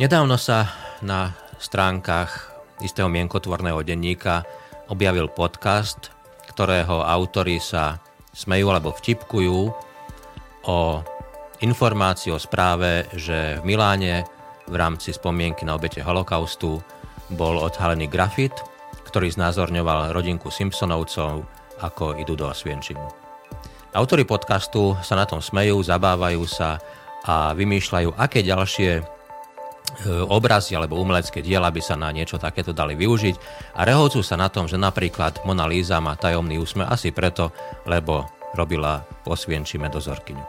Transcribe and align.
Nedávno 0.00 0.40
sa 0.40 0.72
na 1.04 1.36
stránkach 1.60 2.48
istého 2.80 3.12
mienkotvorného 3.12 3.84
denníka 3.84 4.40
objavil 4.88 5.28
podcast, 5.28 6.08
ktorého 6.48 7.04
autory 7.04 7.60
sa 7.60 8.00
smejú 8.32 8.72
alebo 8.72 8.96
vtipkujú 8.96 9.58
o 10.64 10.78
informácii 11.60 12.32
o 12.32 12.40
správe, 12.40 13.04
že 13.12 13.60
v 13.60 13.68
Miláne 13.68 14.24
v 14.64 14.74
rámci 14.80 15.12
spomienky 15.12 15.68
na 15.68 15.76
obete 15.76 16.00
holokaustu 16.00 16.80
bol 17.28 17.60
odhalený 17.60 18.08
grafit, 18.08 18.56
ktorý 19.04 19.28
znázorňoval 19.28 20.16
rodinku 20.16 20.48
Simpsonovcov, 20.48 21.44
ako 21.84 22.16
idú 22.16 22.32
do 22.32 22.48
Osvienčimu. 22.48 23.12
Autori 23.92 24.24
podcastu 24.24 24.96
sa 25.04 25.20
na 25.20 25.28
tom 25.28 25.44
smejú, 25.44 25.84
zabávajú 25.84 26.48
sa 26.48 26.80
a 27.28 27.52
vymýšľajú, 27.52 28.16
aké 28.16 28.40
ďalšie 28.40 29.11
obrazy 30.26 30.72
alebo 30.74 30.98
umelecké 30.98 31.44
diela 31.44 31.68
by 31.68 31.82
sa 31.84 31.94
na 31.94 32.08
niečo 32.10 32.40
takéto 32.40 32.72
dali 32.72 32.96
využiť 32.96 33.36
a 33.76 33.84
rehocujú 33.84 34.24
sa 34.24 34.40
na 34.40 34.48
tom, 34.48 34.66
že 34.66 34.80
napríklad 34.80 35.44
Mona 35.44 35.68
Lisa 35.68 36.00
má 36.00 36.16
tajomný 36.16 36.56
úsmev 36.56 36.88
asi 36.88 37.12
preto, 37.12 37.52
lebo 37.84 38.26
robila 38.56 39.04
posvienčime 39.24 39.88
dozorkyňu. 39.92 40.44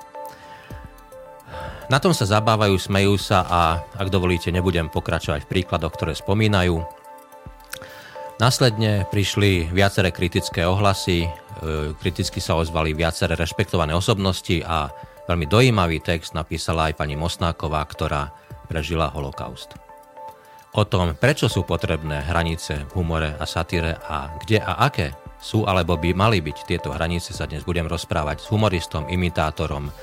Na 1.92 2.00
tom 2.00 2.16
sa 2.16 2.24
zabávajú, 2.24 2.80
smejú 2.80 3.20
sa 3.20 3.44
a 3.44 3.62
ak 4.00 4.08
dovolíte, 4.08 4.50
nebudem 4.50 4.88
pokračovať 4.88 5.44
v 5.46 5.52
príkladoch, 5.52 5.94
ktoré 5.94 6.16
spomínajú. 6.16 6.80
Následne 8.42 9.06
prišli 9.12 9.70
viaceré 9.70 10.10
kritické 10.10 10.66
ohlasy, 10.66 11.28
e, 11.28 11.30
kriticky 12.00 12.42
sa 12.42 12.58
ozvali 12.58 12.96
viaceré 12.98 13.38
rešpektované 13.38 13.94
osobnosti 13.94 14.64
a 14.66 14.90
veľmi 15.30 15.46
dojímavý 15.46 16.02
text 16.02 16.34
napísala 16.34 16.90
aj 16.90 16.98
pani 16.98 17.14
Mosnáková, 17.14 17.84
ktorá 17.86 18.34
prežila 18.74 19.14
holokaust. 19.14 19.78
O 20.74 20.82
tom, 20.90 21.14
prečo 21.14 21.46
sú 21.46 21.62
potrebné 21.62 22.26
hranice 22.26 22.90
v 22.90 22.92
humore 22.98 23.38
a 23.38 23.46
satíre 23.46 24.02
a 24.10 24.34
kde 24.42 24.58
a 24.58 24.90
aké 24.90 25.14
sú 25.38 25.70
alebo 25.70 25.94
by 25.94 26.18
mali 26.18 26.42
byť 26.42 26.58
tieto 26.66 26.90
hranice, 26.90 27.38
sa 27.38 27.46
dnes 27.46 27.62
budem 27.62 27.86
rozprávať 27.86 28.42
s 28.42 28.50
humoristom, 28.50 29.06
imitátorom, 29.06 29.94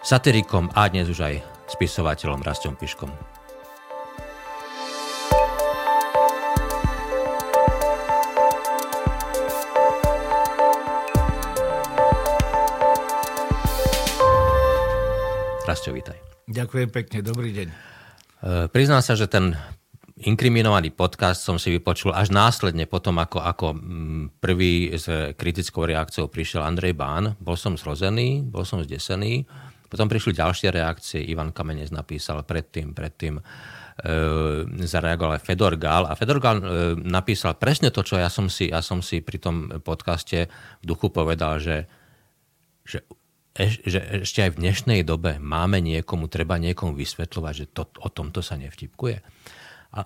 satirikom 0.00 0.72
a 0.72 0.88
dnes 0.88 1.12
už 1.12 1.20
aj 1.20 1.34
spisovateľom 1.68 2.40
Rastom 2.40 2.72
Piškom. 2.80 3.12
Rastio, 15.68 15.92
vítaj. 15.92 16.33
Ďakujem 16.44 16.88
pekne, 16.92 17.18
dobrý 17.24 17.56
deň. 17.56 17.68
E, 17.72 17.76
priznám 18.68 19.00
sa, 19.00 19.16
že 19.16 19.24
ten 19.24 19.56
inkriminovaný 20.20 20.92
podcast 20.92 21.40
som 21.40 21.56
si 21.56 21.72
vypočul 21.72 22.12
až 22.12 22.30
následne 22.36 22.84
potom, 22.84 23.16
ako, 23.16 23.40
ako 23.40 23.66
mm, 23.72 24.24
prvý 24.44 24.92
s 24.92 25.08
kritickou 25.40 25.88
reakciou 25.88 26.28
prišiel 26.28 26.60
Andrej 26.60 26.92
Bán. 27.00 27.32
Bol 27.40 27.56
som 27.56 27.80
zrozený, 27.80 28.44
bol 28.44 28.68
som 28.68 28.84
zdesený. 28.84 29.48
Potom 29.88 30.04
prišli 30.04 30.36
ďalšie 30.36 30.68
reakcie. 30.68 31.24
Ivan 31.24 31.48
Kamenec 31.48 31.88
napísal 31.88 32.44
predtým, 32.44 32.92
predtým 32.92 33.40
e, 33.40 33.42
zareagoval 34.84 35.40
aj 35.40 35.44
Fedor 35.48 35.80
Gál. 35.80 36.04
A 36.04 36.12
Fedor 36.12 36.44
Gál 36.44 36.60
e, 36.60 36.64
napísal 37.00 37.56
presne 37.56 37.88
to, 37.88 38.04
čo 38.04 38.20
ja 38.20 38.28
som 38.28 38.52
si, 38.52 38.68
ja 38.68 38.84
som 38.84 39.00
si 39.00 39.24
pri 39.24 39.40
tom 39.40 39.80
podcaste 39.80 40.52
v 40.52 40.84
duchu 40.84 41.08
povedal, 41.08 41.56
že, 41.56 41.88
že 42.84 43.00
že 43.54 44.26
ešte 44.26 44.42
aj 44.42 44.50
v 44.58 44.60
dnešnej 44.66 45.00
dobe 45.06 45.38
máme 45.38 45.78
niekomu, 45.78 46.26
treba 46.26 46.58
niekomu 46.58 46.98
vysvetľovať, 46.98 47.54
že 47.54 47.66
to, 47.70 47.86
o 48.02 48.08
tomto 48.10 48.42
sa 48.42 48.58
nevtipkuje. 48.58 49.22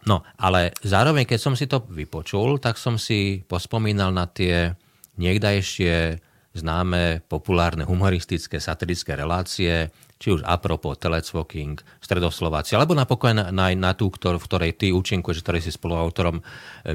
No, 0.04 0.20
ale 0.36 0.77
zároveň, 0.84 1.24
keď 1.24 1.41
som 1.41 1.56
si 1.56 1.64
to 1.64 1.80
vypočul, 1.88 2.60
tak 2.60 2.76
som 2.76 3.00
si 3.00 3.41
pospomínal 3.48 4.12
na 4.12 4.28
tie 4.28 4.76
niekdajšie 5.16 6.20
známe 6.53 7.25
populárne 7.25 7.88
humoristické 7.88 8.60
satirické 8.60 9.16
relácie, 9.16 9.88
či 10.19 10.28
už 10.34 10.44
apropo 10.44 10.92
Telecvoking, 10.92 11.81
Stredoslováci, 12.04 12.75
alebo 12.75 12.92
napokon 12.92 13.38
na, 13.38 13.44
na, 13.48 13.72
na 13.72 13.92
tú, 13.94 14.12
ktor, 14.12 14.37
v 14.37 14.44
ktorej 14.44 14.72
ty 14.76 14.87
účinkuješ, 14.91 15.41
ktorý 15.41 15.58
si 15.62 15.72
spoluautorom 15.72 16.42
e, 16.42 16.44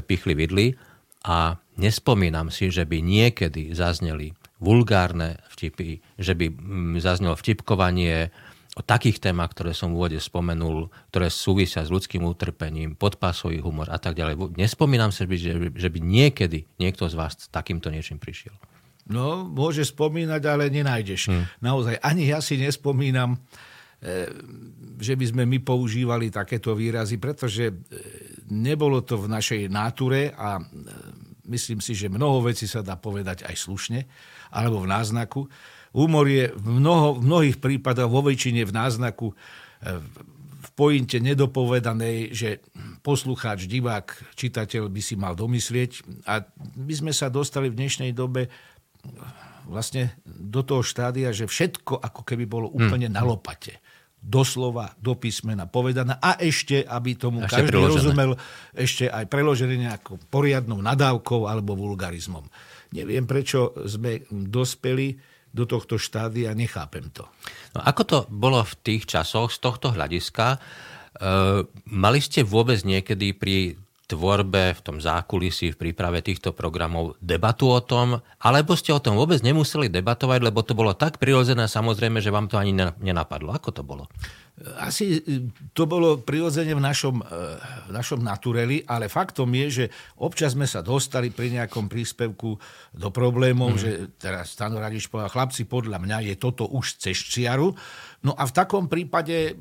pichli 0.04 0.36
vidli. 0.36 0.76
A 1.24 1.56
nespomínam 1.80 2.52
si, 2.52 2.68
že 2.68 2.84
by 2.84 3.00
niekedy 3.00 3.72
zazneli 3.72 4.36
vulgárne 4.64 5.36
vtipy, 5.52 6.00
že 6.16 6.32
by 6.32 6.48
mm, 6.48 7.04
zaznelo 7.04 7.36
vtipkovanie 7.36 8.32
o 8.74 8.82
takých 8.82 9.22
témach, 9.22 9.54
ktoré 9.54 9.70
som 9.70 9.94
v 9.94 10.02
úvode 10.02 10.18
spomenul, 10.18 10.90
ktoré 11.14 11.30
súvisia 11.30 11.86
s 11.86 11.94
ľudským 11.94 12.26
utrpením, 12.26 12.98
podpásový 12.98 13.62
humor 13.62 13.86
a 13.86 14.02
tak 14.02 14.18
ďalej. 14.18 14.58
Nespomínam 14.58 15.14
že, 15.14 15.26
že 15.70 15.88
by 15.92 15.98
niekedy 16.02 16.66
niekto 16.82 17.06
z 17.06 17.14
vás 17.14 17.38
s 17.38 17.46
takýmto 17.54 17.94
niečím 17.94 18.18
prišiel. 18.18 18.56
No, 19.04 19.44
môže 19.44 19.84
spomínať, 19.84 20.42
ale 20.48 20.72
nenájdeš. 20.72 21.28
Hmm. 21.28 21.44
Naozaj, 21.60 22.00
ani 22.00 22.32
ja 22.32 22.40
si 22.40 22.56
nespomínam, 22.56 23.36
e, 24.00 24.26
že 24.96 25.14
by 25.14 25.24
sme 25.28 25.42
my 25.44 25.60
používali 25.60 26.32
takéto 26.32 26.72
výrazy, 26.72 27.20
pretože 27.20 27.68
e, 27.68 27.74
nebolo 28.48 29.04
to 29.04 29.20
v 29.20 29.28
našej 29.28 29.62
náture 29.68 30.32
a 30.32 30.56
e, 30.56 30.62
myslím 31.48 31.80
si, 31.84 31.92
že 31.92 32.12
mnoho 32.12 32.44
vecí 32.44 32.64
sa 32.64 32.80
dá 32.80 32.96
povedať 32.96 33.44
aj 33.44 33.56
slušne 33.56 34.00
alebo 34.50 34.82
v 34.82 34.90
náznaku. 34.90 35.40
Humor 35.94 36.26
je 36.26 36.50
v, 36.50 36.66
mnoho, 36.80 37.18
v 37.18 37.22
mnohých 37.22 37.58
prípadoch, 37.62 38.10
vo 38.10 38.26
väčšine 38.26 38.66
v 38.66 38.72
náznaku, 38.74 39.30
e, 39.30 39.34
v 40.64 40.68
pointe 40.74 41.20
nedopovedanej, 41.22 42.34
že 42.34 42.48
poslucháč, 43.06 43.70
divák, 43.70 44.34
čitateľ 44.34 44.90
by 44.90 45.00
si 45.04 45.14
mal 45.14 45.38
domyslieť. 45.38 46.24
A 46.26 46.42
my 46.74 46.94
sme 46.96 47.12
sa 47.14 47.30
dostali 47.30 47.70
v 47.70 47.78
dnešnej 47.78 48.10
dobe 48.10 48.50
vlastne 49.68 50.16
do 50.24 50.64
toho 50.64 50.82
štádia, 50.82 51.30
že 51.30 51.46
všetko 51.46 52.00
ako 52.00 52.20
keby 52.24 52.44
bolo 52.48 52.72
hm. 52.72 52.74
úplne 52.74 53.08
hmm. 53.12 53.16
na 53.16 53.22
lopate 53.22 53.83
doslova, 54.24 54.96
do 54.96 55.12
písmena 55.12 55.68
povedané 55.68 56.16
a 56.16 56.40
ešte, 56.40 56.80
aby 56.80 57.12
tomu 57.12 57.44
ešte 57.44 57.60
každý 57.60 57.76
priložené. 57.76 57.92
rozumel, 57.92 58.30
ešte 58.72 59.04
aj 59.12 59.24
preložené 59.28 59.76
nejakou 59.76 60.16
poriadnou 60.32 60.80
nadávkou 60.80 61.44
alebo 61.44 61.76
vulgarizmom. 61.76 62.48
Neviem, 62.96 63.28
prečo 63.28 63.76
sme 63.84 64.24
dospeli 64.32 65.20
do 65.54 65.68
tohto 65.68 66.00
štádia, 66.00 66.56
nechápem 66.56 67.12
to. 67.12 67.28
No, 67.76 67.84
ako 67.84 68.02
to 68.02 68.18
bolo 68.32 68.64
v 68.64 68.74
tých 68.82 69.06
časoch 69.06 69.52
z 69.52 69.62
tohto 69.62 69.92
hľadiska? 69.92 70.56
E, 70.56 70.58
mali 71.94 72.18
ste 72.18 72.42
vôbec 72.42 72.82
niekedy 72.82 73.36
pri 73.36 73.78
tvorbe, 74.04 74.76
v 74.76 74.80
tom 74.84 74.96
zákulisí, 75.00 75.72
v 75.72 75.80
príprave 75.80 76.20
týchto 76.20 76.52
programov 76.52 77.16
debatu 77.24 77.72
o 77.72 77.80
tom, 77.80 78.20
alebo 78.40 78.76
ste 78.76 78.92
o 78.92 79.00
tom 79.00 79.16
vôbec 79.16 79.40
nemuseli 79.40 79.88
debatovať, 79.88 80.40
lebo 80.44 80.60
to 80.60 80.76
bolo 80.76 80.92
tak 80.92 81.16
prirodzené 81.16 81.64
samozrejme, 81.64 82.20
že 82.20 82.28
vám 82.28 82.52
to 82.52 82.60
ani 82.60 82.76
nenapadlo. 83.00 83.56
Ako 83.56 83.72
to 83.72 83.80
bolo? 83.80 84.06
Asi 84.78 85.18
to 85.74 85.82
bolo 85.82 86.22
prirodzene 86.22 86.78
v 86.78 86.84
našom, 86.84 87.18
e, 87.18 87.58
v 87.88 87.90
našom 87.90 88.22
natureli, 88.22 88.86
ale 88.86 89.10
faktom 89.10 89.50
je, 89.50 89.66
že 89.66 89.84
občas 90.22 90.54
sme 90.54 90.68
sa 90.68 90.78
dostali 90.78 91.34
pri 91.34 91.58
nejakom 91.58 91.90
príspevku 91.90 92.54
do 92.94 93.08
problémov, 93.10 93.74
mm. 93.74 93.80
že 93.80 93.90
teraz 94.14 94.54
Stano 94.54 94.78
Radič 94.78 95.10
povedal, 95.10 95.34
chlapci, 95.34 95.66
podľa 95.66 95.98
mňa 95.98 96.18
je 96.30 96.34
toto 96.38 96.70
už 96.70 97.02
cez 97.02 97.18
čiaru. 97.18 97.74
No 98.22 98.38
a 98.38 98.46
v 98.46 98.52
takom 98.54 98.86
prípade 98.86 99.58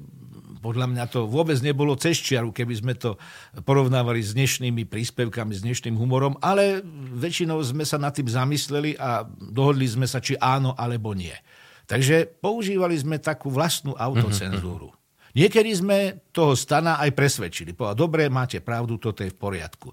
podľa 0.63 0.87
mňa 0.95 1.05
to 1.11 1.27
vôbec 1.27 1.59
nebolo 1.59 1.99
cez 1.99 2.15
čiaru, 2.15 2.55
keby 2.55 2.73
sme 2.79 2.93
to 2.95 3.19
porovnávali 3.67 4.23
s 4.23 4.31
dnešnými 4.31 4.87
príspevkami, 4.87 5.51
s 5.51 5.61
dnešným 5.67 5.99
humorom, 5.99 6.39
ale 6.39 6.79
väčšinou 7.19 7.59
sme 7.59 7.83
sa 7.83 7.99
nad 7.99 8.15
tým 8.15 8.31
zamysleli 8.31 8.95
a 8.95 9.27
dohodli 9.27 9.83
sme 9.83 10.07
sa, 10.07 10.23
či 10.23 10.39
áno 10.39 10.71
alebo 10.79 11.11
nie. 11.11 11.35
Takže 11.83 12.39
používali 12.39 12.95
sme 12.95 13.19
takú 13.19 13.51
vlastnú 13.51 13.91
autocenzúru. 13.99 14.95
Niekedy 15.33 15.71
sme 15.73 15.97
toho 16.29 16.53
stana 16.53 17.01
aj 17.01 17.09
presvedčili. 17.17 17.73
Povedal, 17.73 17.97
dobre, 17.97 18.29
máte 18.29 18.61
pravdu, 18.61 19.01
toto 19.01 19.25
je 19.25 19.33
v 19.33 19.37
poriadku. 19.37 19.89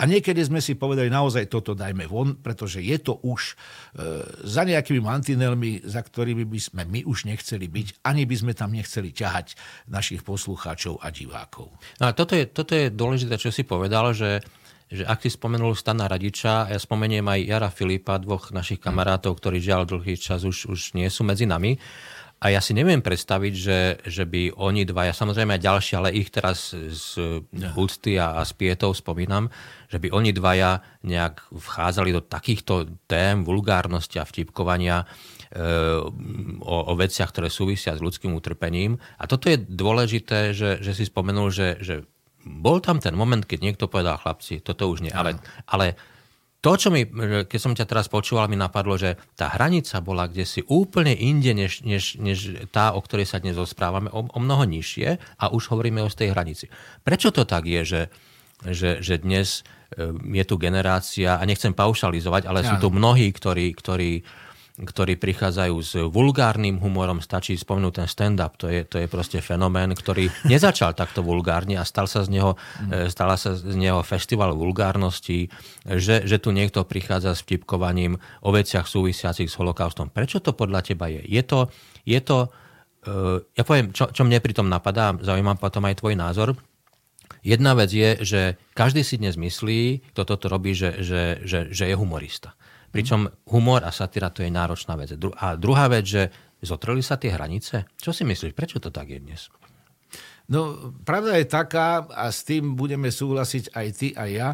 A 0.00 0.08
niekedy 0.08 0.40
sme 0.40 0.64
si 0.64 0.80
povedali, 0.80 1.12
naozaj 1.12 1.52
toto 1.52 1.76
dajme 1.76 2.08
von, 2.08 2.40
pretože 2.40 2.80
je 2.80 2.96
to 2.96 3.20
už 3.20 3.52
e, 3.52 3.54
za 4.48 4.64
nejakými 4.64 5.04
mantinelmi, 5.04 5.84
za 5.84 6.00
ktorými 6.00 6.48
by 6.48 6.60
sme 6.60 6.82
my 6.88 7.00
už 7.04 7.28
nechceli 7.28 7.68
byť, 7.68 8.00
ani 8.08 8.24
by 8.24 8.36
sme 8.40 8.52
tam 8.56 8.72
nechceli 8.72 9.12
ťahať 9.12 9.60
našich 9.92 10.24
poslucháčov 10.24 11.04
a 11.04 11.12
divákov. 11.12 11.68
No 12.00 12.08
a 12.08 12.16
toto 12.16 12.32
je, 12.32 12.48
toto 12.48 12.72
je 12.72 12.88
dôležité, 12.88 13.36
čo 13.36 13.52
si 13.52 13.68
povedal, 13.68 14.16
že 14.16 14.40
že 14.90 15.06
ak 15.06 15.22
si 15.22 15.30
spomenul 15.30 15.78
Stana 15.78 16.10
Radiča, 16.10 16.66
ja 16.66 16.74
spomeniem 16.74 17.22
aj 17.22 17.40
Jara 17.46 17.70
Filipa, 17.70 18.18
dvoch 18.18 18.50
našich 18.50 18.82
kamarátov, 18.82 19.38
ktorí 19.38 19.62
žiaľ 19.62 19.86
dlhý 19.86 20.18
čas 20.18 20.42
už, 20.42 20.66
už 20.66 20.98
nie 20.98 21.06
sú 21.06 21.22
medzi 21.22 21.46
nami. 21.46 21.78
A 22.40 22.48
ja 22.48 22.64
si 22.64 22.72
neviem 22.72 23.04
predstaviť, 23.04 23.52
že, 23.52 23.80
že 24.08 24.24
by 24.24 24.56
oni 24.56 24.88
dvaja, 24.88 25.12
samozrejme 25.12 25.60
aj 25.60 25.64
ďalší, 25.64 25.92
ale 26.00 26.16
ich 26.16 26.32
teraz 26.32 26.72
z 26.72 27.36
úcty 27.76 28.16
a, 28.16 28.40
a 28.40 28.48
z 28.48 28.56
pietov 28.56 28.96
spomínam, 28.96 29.52
že 29.92 30.00
by 30.00 30.08
oni 30.08 30.32
dvaja 30.32 30.80
nejak 31.04 31.52
vchádzali 31.52 32.16
do 32.16 32.24
takýchto 32.24 32.96
tém 33.04 33.44
vulgárnosti 33.44 34.16
a 34.16 34.24
vtipkovania 34.24 35.04
e, 35.04 35.06
o, 36.64 36.76
o 36.88 36.92
veciach, 36.96 37.28
ktoré 37.28 37.52
súvisia 37.52 37.92
s 37.92 38.00
ľudským 38.00 38.32
utrpením. 38.32 38.96
A 39.20 39.28
toto 39.28 39.52
je 39.52 39.60
dôležité, 39.60 40.56
že, 40.56 40.80
že 40.80 40.96
si 40.96 41.04
spomenul, 41.04 41.52
že, 41.52 41.76
že 41.84 42.08
bol 42.40 42.80
tam 42.80 43.04
ten 43.04 43.12
moment, 43.12 43.44
keď 43.44 43.60
niekto 43.60 43.84
povedal, 43.84 44.16
chlapci, 44.16 44.64
toto 44.64 44.88
už 44.88 45.04
nie. 45.04 45.12
Ale, 45.12 45.36
ale 45.68 45.92
to, 46.60 46.72
čo 46.76 46.88
mi, 46.92 47.08
keď 47.48 47.60
som 47.60 47.72
ťa 47.72 47.88
teraz 47.88 48.12
počúval, 48.12 48.44
mi 48.44 48.56
napadlo, 48.56 49.00
že 49.00 49.16
tá 49.32 49.48
hranica 49.48 49.96
bola 50.04 50.28
kde 50.28 50.44
si 50.44 50.60
úplne 50.68 51.16
inde, 51.16 51.56
než, 51.56 51.80
než, 51.88 52.20
než 52.20 52.68
tá, 52.68 52.92
o 52.92 53.00
ktorej 53.00 53.32
sa 53.32 53.40
dnes 53.40 53.56
rozprávame, 53.56 54.12
o, 54.12 54.28
o 54.28 54.38
mnoho 54.40 54.68
nižšie 54.68 55.16
a 55.40 55.44
už 55.48 55.72
hovoríme 55.72 56.04
o 56.04 56.12
tej 56.12 56.36
hranici. 56.36 56.68
Prečo 57.00 57.32
to 57.32 57.48
tak 57.48 57.64
je, 57.64 57.80
že, 57.88 58.02
že, 58.68 58.90
že 59.00 59.16
dnes 59.24 59.64
e, 59.96 60.12
je 60.36 60.44
tu 60.44 60.60
generácia, 60.60 61.40
a 61.40 61.42
nechcem 61.48 61.72
paušalizovať, 61.72 62.44
ale 62.44 62.60
ja. 62.60 62.76
sú 62.76 62.76
tu 62.76 62.88
mnohí, 62.92 63.32
ktorí, 63.32 63.72
ktorí 63.72 64.20
ktorí 64.80 65.20
prichádzajú 65.20 65.76
s 65.84 65.92
vulgárnym 66.08 66.80
humorom, 66.80 67.20
stačí 67.20 67.52
spomenúť 67.56 68.02
ten 68.02 68.08
stand-up, 68.08 68.56
to 68.56 68.66
je, 68.72 68.88
to 68.88 68.96
je 69.00 69.06
proste 69.06 69.38
fenomén, 69.44 69.92
ktorý 69.92 70.32
nezačal 70.48 70.96
takto 70.96 71.20
vulgárne 71.20 71.76
a 71.76 71.84
stal 71.84 72.08
sa 72.08 72.24
z 72.24 72.32
neho, 72.32 72.56
mm. 72.56 73.12
stala 73.12 73.36
sa 73.36 73.52
z 73.52 73.76
neho 73.76 74.00
festival 74.00 74.56
vulgárnosti, 74.56 75.52
že, 75.84 76.24
že 76.24 76.36
tu 76.40 76.50
niekto 76.50 76.82
prichádza 76.88 77.36
s 77.36 77.44
vtipkovaním 77.44 78.16
o 78.40 78.50
veciach 78.50 78.88
súvisiacich 78.88 79.52
s 79.52 79.58
holokaustom. 79.60 80.08
Prečo 80.08 80.40
to 80.40 80.56
podľa 80.56 80.80
teba 80.80 81.12
je? 81.12 81.20
Je 81.28 81.42
to, 81.44 81.68
je 82.08 82.20
to 82.24 82.48
uh, 82.48 83.38
ja 83.54 83.62
poviem, 83.62 83.92
čo, 83.92 84.08
čo 84.08 84.24
mne 84.24 84.40
pri 84.40 84.56
tom 84.56 84.72
napadá, 84.72 85.12
zaujímam 85.20 85.60
potom 85.60 85.84
aj 85.84 86.00
tvoj 86.00 86.16
názor, 86.16 86.56
Jedna 87.40 87.72
vec 87.72 87.88
je, 87.88 88.20
že 88.20 88.40
každý 88.76 89.00
si 89.00 89.16
dnes 89.16 89.40
myslí, 89.40 90.12
kto 90.12 90.22
toto 90.28 90.52
robí, 90.52 90.76
že, 90.76 91.00
že, 91.00 91.40
že, 91.48 91.72
že 91.72 91.88
je 91.88 91.96
humorista. 91.96 92.52
Pričom 92.90 93.30
humor 93.54 93.86
a 93.86 93.94
satíra 93.94 94.34
to 94.34 94.42
je 94.42 94.50
náročná 94.50 94.98
vec. 94.98 95.14
A 95.38 95.54
druhá 95.54 95.86
vec, 95.86 96.10
že 96.10 96.22
zotreli 96.58 97.00
sa 97.00 97.16
tie 97.16 97.30
hranice? 97.30 97.86
Čo 97.96 98.10
si 98.10 98.26
myslíš, 98.26 98.52
prečo 98.52 98.82
to 98.82 98.90
tak 98.90 99.14
je 99.14 99.22
dnes? 99.22 99.46
No, 100.50 100.90
pravda 101.06 101.38
je 101.38 101.46
taká, 101.46 102.10
a 102.10 102.34
s 102.34 102.42
tým 102.42 102.74
budeme 102.74 103.14
súhlasiť 103.14 103.70
aj 103.70 103.86
ty 103.94 104.08
a 104.18 104.26
ja, 104.26 104.48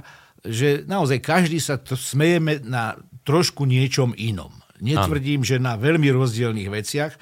že 0.44 0.84
naozaj 0.84 1.24
každý 1.24 1.56
sa 1.56 1.80
to 1.80 1.96
smejeme 1.96 2.60
na 2.60 3.00
trošku 3.24 3.64
niečom 3.64 4.12
inom. 4.12 4.52
Netvrdím, 4.76 5.40
ano. 5.40 5.48
že 5.48 5.56
na 5.56 5.80
veľmi 5.80 6.12
rozdielných 6.12 6.68
veciach, 6.68 7.12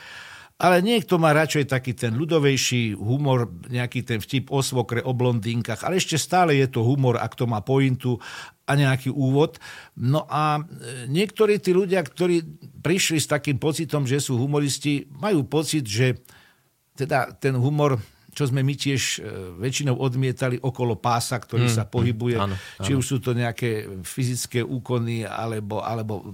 ale 0.55 0.87
niekto 0.87 1.19
má 1.19 1.35
radšej 1.35 1.67
taký 1.67 1.99
ten 1.99 2.15
ľudovejší 2.15 2.95
humor, 2.95 3.51
nejaký 3.67 4.07
ten 4.07 4.23
vtip 4.23 4.55
o 4.55 4.63
svokre, 4.63 5.03
o 5.03 5.11
blondínkach, 5.11 5.83
ale 5.83 5.99
ešte 5.99 6.15
stále 6.15 6.55
je 6.55 6.71
to 6.71 6.87
humor, 6.87 7.19
ak 7.19 7.35
to 7.35 7.51
má 7.51 7.59
pointu 7.59 8.23
a 8.63 8.79
nejaký 8.79 9.11
úvod. 9.11 9.59
No 9.99 10.25
a 10.31 10.63
e, 10.63 11.11
niektorí 11.11 11.59
tí 11.59 11.75
ľudia, 11.75 12.07
ktorí 12.07 12.47
prišli 12.81 13.19
s 13.19 13.27
takým 13.27 13.59
pocitom, 13.59 14.07
že 14.07 14.23
sú 14.23 14.39
humoristi, 14.39 15.11
majú 15.11 15.43
pocit, 15.43 15.91
že 15.91 16.23
teda 16.95 17.35
ten 17.35 17.59
humor 17.59 17.99
čo 18.35 18.51
sme 18.51 18.67
my 18.67 18.75
tiež 18.75 19.03
e, 19.03 19.19
väčšinou 19.63 19.95
odmietali 19.95 20.59
okolo 20.59 20.99
pása, 20.99 21.39
ktorý 21.39 21.71
mm, 21.71 21.75
sa 21.75 21.87
pohybuje, 21.87 22.37
mm, 22.37 22.45
áno, 22.45 22.57
áno. 22.59 22.85
či 22.85 22.93
už 22.99 23.05
sú 23.07 23.17
to 23.23 23.31
nejaké 23.33 23.87
fyzické 24.03 24.61
úkony 24.61 25.23
alebo, 25.23 25.79
alebo 25.79 26.21
e, 26.21 26.25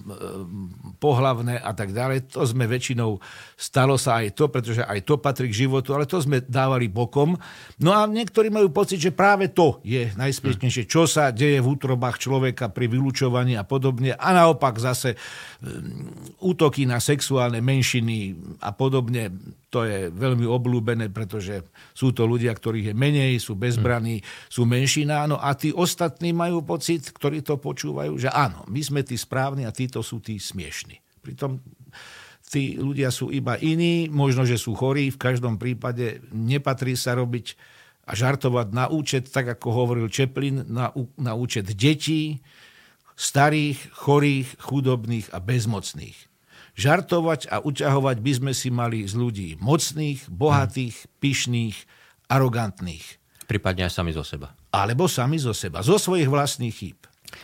pohlavné 0.97 1.61
a 1.61 1.77
tak 1.77 1.93
ďalej. 1.93 2.33
To 2.33 2.49
sme 2.49 2.65
väčšinou, 2.65 3.21
stalo 3.55 4.01
sa 4.01 4.25
aj 4.25 4.33
to, 4.33 4.49
pretože 4.49 4.83
aj 4.83 5.05
to 5.05 5.21
patrí 5.21 5.53
k 5.53 5.69
životu, 5.69 5.93
ale 5.93 6.09
to 6.09 6.17
sme 6.19 6.41
dávali 6.41 6.89
bokom. 6.89 7.37
No 7.85 7.93
a 7.93 8.09
niektorí 8.09 8.49
majú 8.49 8.73
pocit, 8.73 8.99
že 8.99 9.13
práve 9.13 9.53
to 9.53 9.85
je 9.85 10.09
najsmiešnejšie, 10.17 10.89
čo 10.89 11.05
sa 11.05 11.29
deje 11.31 11.61
v 11.61 11.71
útrobách 11.71 12.17
človeka 12.17 12.73
pri 12.73 12.89
vylúčovaní 12.89 13.55
a 13.61 13.69
podobne. 13.69 14.17
A 14.17 14.33
naopak 14.33 14.81
zase 14.81 15.21
útoky 16.41 16.89
na 16.89 16.97
sexuálne 16.99 17.61
menšiny 17.61 18.33
a 18.65 18.73
podobne 18.73 19.29
to 19.71 19.87
je 19.87 20.11
veľmi 20.11 20.43
oblúbené, 20.45 21.15
pretože 21.15 21.63
sú 21.95 22.11
to 22.11 22.27
ľudia, 22.27 22.51
ktorých 22.51 22.91
je 22.91 22.95
menej, 22.95 23.39
sú 23.39 23.55
bezbraní, 23.55 24.19
sú 24.51 24.67
menšina. 24.67 25.31
No 25.31 25.39
a 25.39 25.55
tí 25.55 25.71
ostatní 25.71 26.35
majú 26.35 26.67
pocit, 26.67 27.15
ktorí 27.15 27.47
to 27.47 27.57
počúvajú, 27.63 28.19
že 28.19 28.29
áno, 28.35 28.67
my 28.67 28.81
sme 28.83 29.07
tí 29.07 29.15
správni 29.15 29.65
a 29.65 29.73
títo 29.73 30.03
sú 30.03 30.19
tí 30.19 30.43
smiešni. 30.43 30.99
Pritom 31.23 31.63
tí 32.51 32.75
ľudia 32.75 33.15
sú 33.15 33.31
iba 33.31 33.55
iní, 33.63 34.11
možno, 34.11 34.43
že 34.43 34.59
sú 34.59 34.75
chorí, 34.75 35.15
v 35.15 35.23
každom 35.23 35.55
prípade 35.55 36.19
nepatrí 36.35 36.99
sa 36.99 37.15
robiť 37.15 37.55
a 38.11 38.19
žartovať 38.19 38.75
na 38.75 38.91
účet, 38.91 39.31
tak 39.31 39.55
ako 39.55 39.71
hovoril 39.71 40.11
Čeplin, 40.11 40.67
na, 40.67 40.91
na 41.15 41.39
účet 41.39 41.71
detí, 41.79 42.43
starých, 43.15 43.79
chorých, 43.95 44.59
chudobných 44.59 45.31
a 45.31 45.39
bezmocných. 45.39 46.30
Žartovať 46.81 47.53
a 47.53 47.61
uťahovať 47.61 48.17
by 48.25 48.33
sme 48.33 48.53
si 48.57 48.73
mali 48.73 49.05
z 49.05 49.13
ľudí 49.13 49.49
mocných, 49.61 50.33
bohatých, 50.33 51.13
pyšných, 51.21 51.77
arogantných. 52.33 53.21
Prípadne 53.45 53.85
aj 53.85 53.93
sami 53.93 54.17
zo 54.17 54.25
seba. 54.25 54.57
Alebo 54.73 55.05
sami 55.05 55.37
zo 55.37 55.53
seba, 55.53 55.85
zo 55.85 56.01
svojich 56.01 56.31
vlastných 56.31 56.73
chýb. 56.73 56.99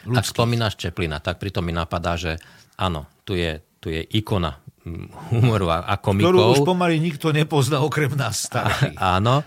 Ľudských. 0.08 0.16
Ak 0.16 0.24
spomínaš 0.24 0.80
Čeplina, 0.80 1.20
tak 1.20 1.36
pritom 1.36 1.66
mi 1.66 1.76
napadá, 1.76 2.16
že 2.16 2.40
áno, 2.80 3.04
tu 3.28 3.36
je, 3.36 3.60
tu 3.82 3.92
je 3.92 4.00
ikona 4.16 4.56
mm, 4.86 5.34
humoru 5.34 5.68
a, 5.68 5.84
a 5.84 6.00
komikov. 6.00 6.32
Ktorú 6.32 6.40
už 6.56 6.62
pomaly 6.64 6.96
nikto 6.96 7.28
nepozná 7.34 7.84
okrem 7.84 8.16
nás 8.16 8.46
starých. 8.48 8.96
Áno. 9.18 9.44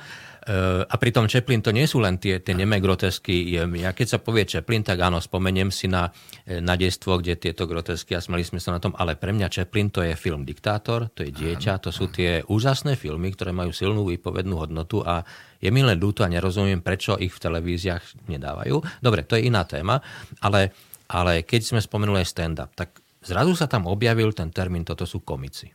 A 0.50 0.96
pritom 0.98 1.30
Chaplin 1.30 1.62
to 1.62 1.70
nie 1.70 1.86
sú 1.86 2.02
len 2.02 2.18
tie, 2.18 2.42
tie 2.42 2.58
nemé 2.58 2.82
grotesky. 2.82 3.54
Ja 3.54 3.94
keď 3.94 4.08
sa 4.10 4.18
povie 4.18 4.50
Chaplin, 4.50 4.82
tak 4.82 4.98
áno, 4.98 5.22
spomeniem 5.22 5.70
si 5.70 5.86
na, 5.86 6.10
na 6.50 6.74
destvo, 6.74 7.22
kde 7.22 7.38
tieto 7.38 7.70
grotesky 7.70 8.18
a 8.18 8.24
smeli 8.24 8.42
sme 8.42 8.58
sa 8.58 8.74
na 8.74 8.82
tom, 8.82 8.98
ale 8.98 9.14
pre 9.14 9.30
mňa 9.30 9.46
Chaplin 9.46 9.94
to 9.94 10.02
je 10.02 10.18
film 10.18 10.50
Diktátor, 10.50 11.14
to 11.14 11.22
je 11.22 11.30
dieťa, 11.30 11.78
to 11.86 11.94
sú 11.94 12.10
tie 12.10 12.42
úžasné 12.50 12.98
filmy, 12.98 13.30
ktoré 13.30 13.54
majú 13.54 13.70
silnú 13.70 14.10
výpovednú 14.10 14.58
hodnotu 14.58 15.06
a 15.06 15.22
je 15.62 15.70
mi 15.70 15.86
len 15.86 16.02
ľúto 16.02 16.26
a 16.26 16.32
nerozumiem, 16.34 16.82
prečo 16.82 17.14
ich 17.22 17.30
v 17.30 17.44
televíziách 17.46 18.26
nedávajú. 18.26 19.06
Dobre, 19.06 19.30
to 19.30 19.38
je 19.38 19.54
iná 19.54 19.70
téma, 19.70 20.02
ale, 20.42 20.74
ale 21.14 21.46
keď 21.46 21.62
sme 21.78 21.80
spomenuli 21.84 22.26
aj 22.26 22.32
stand-up, 22.34 22.74
tak 22.74 22.98
zrazu 23.22 23.54
sa 23.54 23.70
tam 23.70 23.86
objavil 23.86 24.34
ten 24.34 24.50
termín, 24.50 24.82
toto 24.82 25.06
sú 25.06 25.22
komici. 25.22 25.70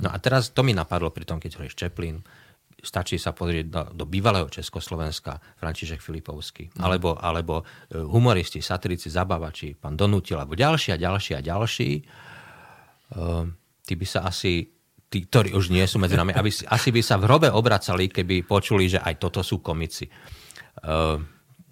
No 0.00 0.08
a 0.08 0.16
teraz 0.22 0.54
to 0.54 0.62
mi 0.62 0.70
napadlo 0.70 1.10
pri 1.10 1.26
tom, 1.26 1.42
keď 1.42 1.58
hovoríš 1.58 1.74
Chaplin, 1.74 2.22
stačí 2.80 3.20
sa 3.20 3.36
pozrieť 3.36 3.66
do, 3.68 3.82
do 3.92 4.04
bývalého 4.08 4.48
Československa, 4.48 5.38
František 5.60 6.00
Filipovský, 6.00 6.72
mm. 6.72 6.80
alebo, 6.80 7.16
alebo 7.16 7.62
e, 7.62 8.00
humoristi, 8.00 8.64
satirici, 8.64 9.12
zabavači, 9.12 9.76
pán 9.76 9.96
Donutil, 9.96 10.40
alebo 10.40 10.56
ďalší 10.56 10.96
a 10.96 10.98
ďalší 10.98 11.32
a 11.36 11.40
ďalší, 11.44 11.90
uh, 13.16 13.44
tí 13.84 13.94
by 13.98 14.06
sa 14.06 14.26
asi, 14.26 14.70
tí, 15.10 15.26
ktorí 15.26 15.52
už 15.52 15.70
nie 15.70 15.84
sú 15.84 16.00
medzi 16.00 16.16
nami, 16.16 16.32
aby, 16.32 16.50
asi 16.50 16.88
by 16.90 17.00
sa 17.04 17.20
v 17.20 17.26
hrobe 17.26 17.48
obracali, 17.50 18.08
keby 18.08 18.46
počuli, 18.46 18.90
že 18.90 19.02
aj 19.02 19.20
toto 19.20 19.44
sú 19.44 19.60
komici. 19.60 20.08
Uh, 20.80 21.20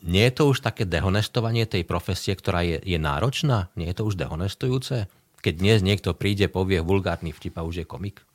nie 0.07 0.23
je 0.31 0.35
to 0.35 0.55
už 0.55 0.63
také 0.63 0.87
dehonestovanie 0.87 1.67
tej 1.67 1.83
profesie, 1.83 2.39
ktorá 2.39 2.63
je, 2.63 2.79
je 2.87 2.99
náročná? 3.01 3.75
Nie 3.75 3.91
je 3.91 3.99
to 3.99 4.07
už 4.07 4.15
dehonestujúce? 4.15 5.11
Keď 5.39 5.55
dnes 5.55 5.79
niekto 5.87 6.15
príde, 6.19 6.51
povie 6.51 6.83
vulgárny 6.83 7.31
vtip 7.31 7.59
a 7.59 7.67
už 7.67 7.83
je 7.83 7.87
komik? 7.87 8.27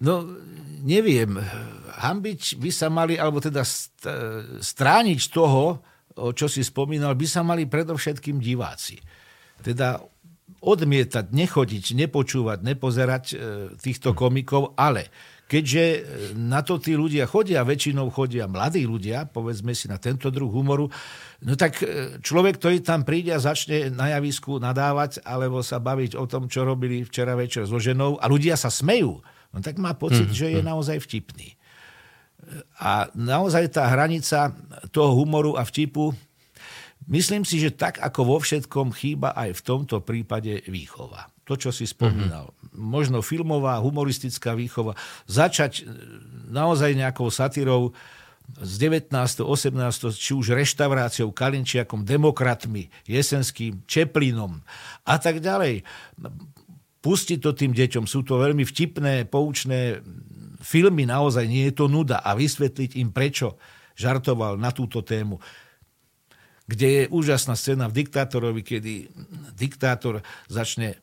No, 0.00 0.28
neviem. 0.84 1.40
Hambiť 2.04 2.60
by 2.60 2.70
sa 2.70 2.92
mali, 2.92 3.16
alebo 3.16 3.40
teda 3.40 3.64
strániť 4.60 5.20
toho, 5.32 5.80
čo 6.14 6.46
si 6.46 6.60
spomínal, 6.62 7.16
by 7.16 7.26
sa 7.26 7.40
mali 7.42 7.64
predovšetkým 7.64 8.38
diváci. 8.38 9.00
Teda 9.64 9.98
odmietať, 10.64 11.28
nechodiť, 11.28 11.84
nepočúvať, 11.92 12.58
nepozerať 12.64 13.24
e, 13.32 13.36
týchto 13.76 14.16
komikov, 14.16 14.72
ale 14.80 15.12
keďže 15.44 15.84
e, 15.84 16.00
na 16.34 16.64
to 16.64 16.80
tí 16.80 16.96
ľudia 16.96 17.28
chodia, 17.28 17.66
väčšinou 17.66 18.08
chodia 18.08 18.48
mladí 18.48 18.88
ľudia, 18.88 19.28
povedzme 19.28 19.76
si 19.76 19.86
na 19.86 20.00
tento 20.00 20.32
druh 20.32 20.48
humoru, 20.48 20.88
no 21.44 21.52
tak 21.54 21.80
e, 21.84 22.16
človek, 22.20 22.56
ktorý 22.56 22.80
tam 22.80 23.04
príde 23.04 23.36
a 23.36 23.42
začne 23.42 23.92
na 23.92 24.16
javisku 24.16 24.56
nadávať 24.56 25.20
alebo 25.22 25.60
sa 25.60 25.80
baviť 25.80 26.16
o 26.16 26.24
tom, 26.24 26.48
čo 26.48 26.64
robili 26.64 27.04
včera 27.04 27.36
večer 27.36 27.68
so 27.68 27.76
ženou 27.76 28.16
a 28.16 28.24
ľudia 28.24 28.56
sa 28.56 28.72
smejú, 28.72 29.20
no 29.52 29.58
tak 29.60 29.76
má 29.76 29.92
pocit, 29.92 30.32
mm, 30.32 30.36
že 30.36 30.46
je 30.56 30.60
mm. 30.64 30.68
naozaj 30.68 30.98
vtipný. 31.04 31.56
A 32.76 33.08
naozaj 33.16 33.72
tá 33.72 33.88
hranica 33.88 34.52
toho 34.92 35.16
humoru 35.16 35.56
a 35.56 35.64
vtipu, 35.64 36.12
myslím 37.08 37.44
si, 37.44 37.56
že 37.56 37.72
tak 37.72 38.00
ako 38.00 38.36
vo 38.36 38.38
všetkom 38.40 38.92
chýba 38.92 39.32
aj 39.32 39.60
v 39.60 39.64
tomto 39.64 40.04
prípade 40.04 40.60
výchova. 40.68 41.33
To, 41.44 41.60
čo 41.60 41.68
si 41.68 41.84
spomínal. 41.84 42.48
Mm-hmm. 42.48 42.80
Možno 42.80 43.18
filmová, 43.20 43.76
humoristická 43.84 44.56
výchova. 44.56 44.96
Začať 45.28 45.84
naozaj 46.48 46.96
nejakou 46.96 47.28
satírou 47.28 47.92
z 48.60 48.72
19. 48.80 49.12
18. 49.44 49.76
či 50.12 50.32
už 50.36 50.52
reštauráciou, 50.52 51.32
Kalinčiakom, 51.32 52.04
demokratmi, 52.04 52.92
Jesenským, 53.08 53.84
Čeplinom 53.88 54.60
a 55.04 55.14
tak 55.16 55.40
ďalej 55.40 55.84
pustiť 57.04 57.38
to 57.40 57.52
tým 57.52 57.76
deťom. 57.76 58.04
Sú 58.08 58.24
to 58.24 58.40
veľmi 58.40 58.64
vtipné, 58.64 59.28
poučné 59.28 60.00
filmy, 60.64 61.04
naozaj 61.04 61.44
nie 61.44 61.68
je 61.68 61.76
to 61.76 61.86
nuda 61.88 62.24
a 62.24 62.32
vysvetliť 62.32 62.96
im, 62.96 63.12
prečo 63.12 63.60
žartoval 63.96 64.56
na 64.56 64.72
túto 64.72 65.04
tému 65.04 65.36
kde 66.64 66.88
je 66.88 67.02
úžasná 67.12 67.60
scéna 67.60 67.92
v 67.92 68.04
diktátorovi, 68.04 68.64
kedy 68.64 69.12
diktátor 69.52 70.24
začne 70.48 70.96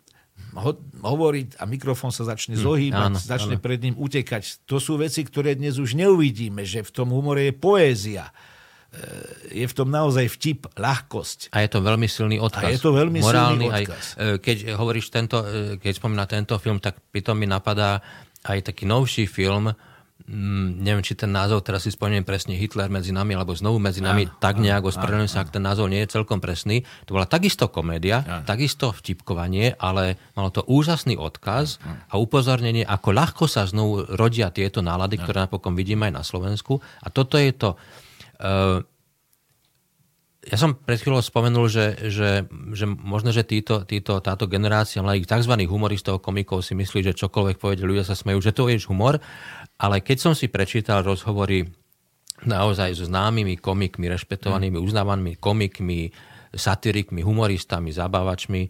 ho, 0.55 0.71
hovoriť 1.01 1.61
a 1.61 1.63
mikrofón 1.69 2.11
sa 2.11 2.27
začne 2.27 2.57
hm, 2.57 2.63
zohýbať, 2.63 3.09
áno, 3.13 3.17
začne 3.17 3.55
áno. 3.57 3.63
pred 3.63 3.79
ním 3.81 3.95
utekať. 3.97 4.67
To 4.67 4.77
sú 4.77 4.99
veci, 4.99 5.23
ktoré 5.23 5.55
dnes 5.55 5.79
už 5.79 5.95
neuvidíme, 5.95 6.65
že 6.67 6.85
v 6.85 6.91
tom 6.91 7.13
humore 7.13 7.49
je 7.49 7.53
poézia 7.55 8.29
e, 8.91 9.63
je 9.63 9.65
v 9.67 9.73
tom 9.75 9.87
naozaj 9.87 10.27
vtip, 10.27 10.67
ľahkosť. 10.75 11.55
A 11.55 11.63
je 11.63 11.69
to 11.71 11.79
veľmi 11.79 12.07
silný 12.07 12.37
odkaz. 12.41 12.67
A 12.67 12.75
je 12.75 12.81
to 12.81 12.91
veľmi 12.91 13.19
Morálny, 13.23 13.67
silný 13.67 13.67
odkaz. 13.71 14.05
Aj, 14.15 14.19
e, 14.19 14.37
keď 14.41 14.57
hovoríš 14.75 15.07
tento, 15.09 15.37
e, 15.41 15.79
keď 15.79 15.93
spomína 15.95 16.25
tento 16.27 16.55
film, 16.57 16.81
tak 16.83 16.99
pritom 17.11 17.37
mi 17.37 17.47
napadá 17.47 18.03
aj 18.45 18.73
taký 18.73 18.89
novší 18.89 19.29
film, 19.29 19.71
Mm, 20.27 20.83
neviem, 20.83 21.03
či 21.05 21.17
ten 21.17 21.31
názov, 21.33 21.65
teraz 21.65 21.85
si 21.85 21.91
spomínam 21.93 22.27
presne, 22.27 22.53
Hitler 22.53 22.91
medzi 22.91 23.09
nami, 23.09 23.33
alebo 23.33 23.57
znovu 23.57 23.81
medzi 23.81 24.03
nami, 24.03 24.29
áno, 24.29 24.37
tak 24.37 24.61
nejak, 24.61 24.85
ospravedlňujem 24.85 25.31
sa, 25.31 25.41
ak 25.41 25.53
ten 25.55 25.63
názov 25.63 25.89
nie 25.89 26.03
je 26.05 26.13
celkom 26.13 26.37
presný. 26.37 26.85
To 27.09 27.17
bola 27.17 27.25
takisto 27.25 27.71
komédia, 27.71 28.21
áno. 28.21 28.45
takisto 28.45 28.93
vtipkovanie, 28.93 29.73
ale 29.79 30.19
malo 30.37 30.53
to 30.53 30.61
úžasný 30.67 31.17
odkaz 31.17 31.81
a 32.09 32.19
upozornenie, 32.21 32.85
ako 32.85 33.09
ľahko 33.15 33.43
sa 33.49 33.65
znovu 33.65 34.05
rodia 34.13 34.53
tieto 34.53 34.85
nálady, 34.85 35.17
áno. 35.17 35.23
ktoré 35.25 35.37
napokon 35.49 35.73
vidíme 35.73 36.11
aj 36.11 36.13
na 36.13 36.23
Slovensku. 36.23 36.77
A 37.01 37.07
toto 37.09 37.41
je 37.41 37.51
to... 37.55 37.69
Uh, 38.41 38.81
ja 40.41 40.57
som 40.57 40.73
pred 40.73 40.97
chvíľou 40.97 41.21
spomenul, 41.21 41.69
že, 41.69 42.09
že, 42.09 42.49
že 42.73 42.85
možno, 42.89 43.29
že 43.29 43.45
títo, 43.45 43.85
títo, 43.85 44.17
táto 44.25 44.49
generácia 44.49 45.05
mladých 45.05 45.29
tzv. 45.29 45.53
humoristov, 45.69 46.17
komikov 46.17 46.65
si 46.65 46.73
myslí, 46.73 47.05
že 47.05 47.13
čokoľvek 47.13 47.61
povedia, 47.61 47.85
ľudia 47.85 48.01
sa 48.01 48.17
smejú, 48.17 48.41
že 48.41 48.49
to 48.49 48.65
je 48.65 48.81
humor. 48.89 49.21
Ale 49.77 50.01
keď 50.01 50.17
som 50.17 50.33
si 50.33 50.49
prečítal 50.49 51.05
rozhovory 51.05 51.69
naozaj 52.41 52.97
so 52.97 53.05
známymi 53.05 53.61
komikmi, 53.61 54.09
rešpektovanými, 54.09 54.81
mm. 54.81 54.85
uznávanými 54.89 55.33
komikmi, 55.37 56.09
satirikmi, 56.57 57.21
humoristami, 57.21 57.93
zabávačmi, 57.93 58.61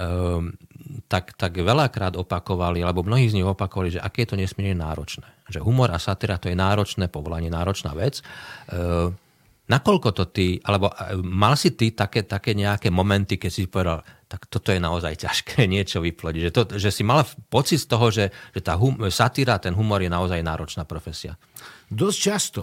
um, 0.00 0.56
tak, 1.04 1.36
tak 1.36 1.52
veľakrát 1.52 2.16
opakovali, 2.16 2.80
alebo 2.80 3.04
mnohí 3.04 3.28
z 3.28 3.36
nich 3.40 3.46
opakovali, 3.46 4.00
že 4.00 4.00
aké 4.00 4.24
je 4.24 4.32
to 4.32 4.40
nesmierne 4.40 4.80
náročné. 4.80 5.28
Že 5.52 5.60
humor 5.60 5.92
a 5.92 6.00
satyra 6.00 6.40
to 6.40 6.48
je 6.48 6.56
náročné 6.56 7.12
povolanie, 7.12 7.52
náročná 7.52 7.92
vec. 7.92 8.24
Um, 8.72 9.20
nakoľko 9.64 10.08
to 10.12 10.24
ty, 10.28 10.60
alebo 10.60 10.92
mal 11.24 11.56
si 11.56 11.72
ty 11.72 11.96
také, 11.96 12.28
také 12.28 12.52
nejaké 12.52 12.92
momenty, 12.92 13.40
keď 13.40 13.50
si 13.50 13.64
povedal, 13.64 14.04
tak 14.28 14.50
toto 14.50 14.74
je 14.74 14.80
naozaj 14.82 15.14
ťažké 15.24 15.64
niečo 15.74 16.04
vyplodiť. 16.04 16.42
Že, 16.48 16.52
to, 16.52 16.62
že 16.76 16.90
si 16.92 17.02
mal 17.06 17.24
pocit 17.48 17.80
z 17.80 17.88
toho, 17.88 18.06
že, 18.12 18.28
že 18.52 18.60
tá 18.60 18.76
hum, 18.76 19.08
satíra, 19.08 19.62
ten 19.62 19.72
humor 19.72 20.04
je 20.04 20.12
naozaj 20.12 20.40
náročná 20.44 20.84
profesia. 20.84 21.38
Dosť 21.88 22.18
často. 22.18 22.62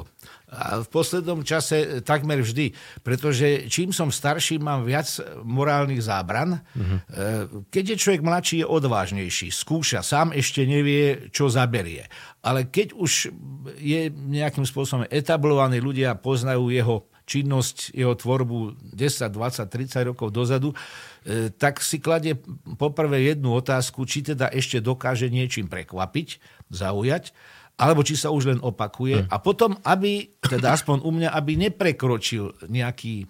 A 0.51 0.83
v 0.83 0.87
poslednom 0.91 1.47
čase 1.47 2.03
takmer 2.03 2.43
vždy. 2.43 2.75
Pretože 2.99 3.71
čím 3.71 3.95
som 3.95 4.11
starší, 4.11 4.59
mám 4.59 4.83
viac 4.83 5.07
morálnych 5.47 6.03
zábran. 6.03 6.59
Uh-huh. 6.75 7.63
Keď 7.71 7.95
je 7.95 8.01
človek 8.01 8.21
mladší, 8.21 8.55
je 8.61 8.67
odvážnejší. 8.67 9.47
Skúša, 9.47 10.03
sám 10.03 10.35
ešte 10.35 10.67
nevie, 10.67 11.31
čo 11.31 11.47
zaberie. 11.47 12.11
Ale 12.43 12.67
keď 12.67 12.91
už 12.99 13.31
je 13.79 14.11
nejakým 14.11 14.67
spôsobom 14.67 15.07
etablovaný, 15.07 15.79
ľudia 15.79 16.19
poznajú 16.19 16.67
jeho 16.67 17.07
činnosť, 17.31 17.95
jeho 17.95 18.11
tvorbu 18.11 18.91
10, 18.91 19.31
20, 19.31 19.71
30 19.71 20.09
rokov 20.11 20.35
dozadu, 20.35 20.75
e, 20.75 21.47
tak 21.53 21.79
si 21.79 22.03
kladie 22.03 22.35
poprvé 22.75 23.31
jednu 23.31 23.55
otázku, 23.55 24.03
či 24.03 24.25
teda 24.25 24.51
ešte 24.51 24.83
dokáže 24.83 25.31
niečím 25.31 25.71
prekvapiť, 25.71 26.43
zaujať, 26.67 27.31
alebo 27.77 28.01
či 28.05 28.19
sa 28.19 28.29
už 28.29 28.43
len 28.55 28.59
opakuje. 28.59 29.25
Hm. 29.25 29.27
A 29.31 29.35
potom, 29.39 29.71
aby, 29.85 30.37
teda 30.41 30.75
aspoň 30.75 31.01
u 31.05 31.11
mňa, 31.11 31.29
aby 31.33 31.51
neprekročil 31.57 32.67
nejaký 32.69 33.23
e, 33.23 33.27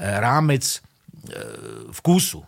rámec 0.00 0.64
e, 0.66 0.78
vkusu. 1.92 2.40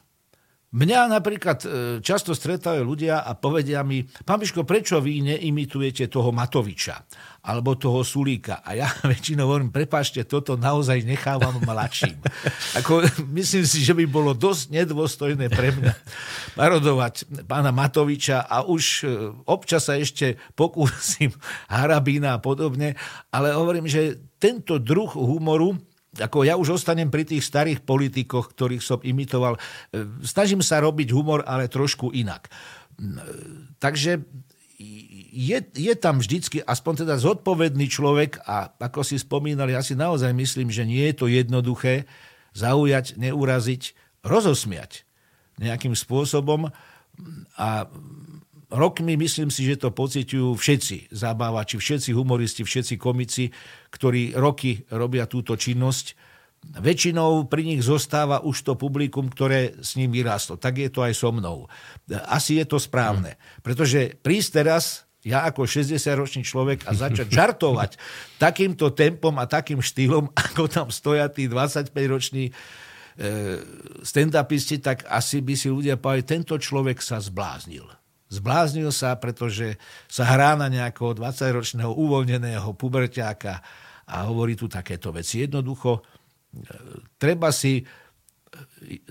Mňa 0.69 1.09
napríklad 1.09 1.65
často 2.05 2.37
stretávajú 2.37 2.85
ľudia 2.85 3.25
a 3.25 3.33
povedia 3.33 3.81
mi, 3.81 4.05
pán 4.05 4.37
Miško, 4.37 4.69
prečo 4.69 5.01
vy 5.01 5.25
neimitujete 5.25 6.13
toho 6.13 6.29
Matoviča? 6.29 7.09
alebo 7.49 7.79
toho 7.79 8.05
Sulíka. 8.05 8.61
A 8.61 8.77
ja 8.77 8.89
väčšinou 9.11 9.49
hovorím, 9.49 9.73
prepáčte, 9.73 10.27
toto 10.29 10.61
naozaj 10.61 11.01
nechávam 11.09 11.57
mladším. 11.65 12.21
Ako, 12.83 13.01
myslím 13.33 13.65
si, 13.65 13.81
že 13.81 13.97
by 13.97 14.05
bolo 14.05 14.37
dosť 14.37 14.75
nedôstojné 14.75 15.49
pre 15.49 15.73
mňa 15.73 15.95
parodovať 16.59 17.25
pána 17.49 17.73
Matoviča 17.73 18.45
a 18.45 18.69
už 18.69 18.85
e, 19.01 19.33
občas 19.49 19.89
sa 19.89 19.97
ešte 19.97 20.37
pokúsim 20.53 21.33
Harabína 21.73 22.37
a 22.37 22.43
podobne, 22.43 22.99
ale 23.33 23.57
hovorím, 23.57 23.89
že 23.89 24.21
tento 24.37 24.77
druh 24.79 25.09
humoru 25.09 25.75
ako 26.19 26.45
ja 26.45 26.59
už 26.59 26.83
ostanem 26.83 27.09
pri 27.09 27.25
tých 27.25 27.47
starých 27.47 27.87
politikoch, 27.87 28.51
ktorých 28.53 28.83
som 28.83 28.99
imitoval. 29.01 29.57
E, 29.57 29.61
snažím 30.27 30.61
sa 30.61 30.83
robiť 30.83 31.09
humor, 31.15 31.47
ale 31.47 31.71
trošku 31.71 32.11
inak. 32.13 32.51
Takže 33.79 34.27
je, 35.31 35.59
je 35.75 35.95
tam 35.95 36.19
vždycky 36.19 36.63
aspoň 36.63 37.07
teda 37.07 37.15
zodpovedný 37.19 37.87
človek 37.87 38.43
a 38.43 38.75
ako 38.75 39.07
si 39.07 39.19
spomínali, 39.19 39.75
ja 39.75 39.83
si 39.83 39.95
naozaj 39.95 40.35
myslím, 40.35 40.71
že 40.71 40.87
nie 40.87 41.07
je 41.11 41.15
to 41.15 41.27
jednoduché 41.31 42.11
zaujať, 42.55 43.19
neuraziť, 43.19 43.95
rozosmiať 44.27 45.07
nejakým 45.59 45.95
spôsobom 45.95 46.71
a 47.59 47.69
rokmi 48.69 49.17
myslím 49.17 49.49
si, 49.49 49.65
že 49.65 49.81
to 49.81 49.93
pociťujú 49.93 50.55
všetci 50.57 51.13
zabávači, 51.13 51.81
všetci 51.81 52.11
humoristi, 52.13 52.63
všetci 52.65 52.95
komici, 53.01 53.51
ktorí 53.93 54.37
roky 54.37 54.85
robia 54.93 55.25
túto 55.25 55.57
činnosť. 55.57 56.29
Väčšinou 56.59 57.47
pri 57.47 57.63
nich 57.65 57.87
zostáva 57.87 58.43
už 58.43 58.67
to 58.67 58.73
publikum, 58.75 59.31
ktoré 59.31 59.79
s 59.79 59.95
ním 59.95 60.11
vyrástlo. 60.11 60.59
Tak 60.59 60.75
je 60.77 60.91
to 60.91 61.07
aj 61.07 61.15
so 61.15 61.31
mnou. 61.31 61.71
Asi 62.27 62.59
je 62.59 62.67
to 62.67 62.83
správne. 62.83 63.39
Pretože 63.63 64.19
prísť 64.21 64.51
teraz 64.63 65.09
ja 65.27 65.47
ako 65.47 65.67
60-ročný 65.67 66.47
človek 66.47 66.87
a 66.87 66.95
začať 66.95 67.29
žartovať 67.31 67.91
takýmto 68.45 68.95
tempom 68.95 69.35
a 69.39 69.51
takým 69.51 69.83
štýlom, 69.83 70.31
ako 70.35 70.71
tam 70.71 70.89
stoja 70.95 71.27
tí 71.27 71.51
25-roční 71.51 72.51
e, 72.51 72.53
stand-upisti, 74.07 74.79
tak 74.79 75.07
asi 75.11 75.43
by 75.43 75.55
si 75.59 75.69
ľudia 75.69 75.99
povedali, 75.99 76.27
tento 76.27 76.55
človek 76.55 77.03
sa 77.03 77.19
zbláznil. 77.19 77.98
Zbláznil 78.29 78.93
sa, 78.93 79.17
pretože 79.17 79.81
sa 80.05 80.29
hrá 80.29 80.53
na 80.53 80.69
nejakého 80.69 81.17
20-ročného 81.17 81.93
uvoľneného 81.97 82.77
puberťáka 82.77 83.65
a 84.09 84.17
hovorí 84.29 84.57
tu 84.57 84.69
takéto 84.69 85.13
veci. 85.13 85.45
Jednoducho, 85.45 86.01
e, 86.01 86.03
treba 87.17 87.49
si 87.49 87.85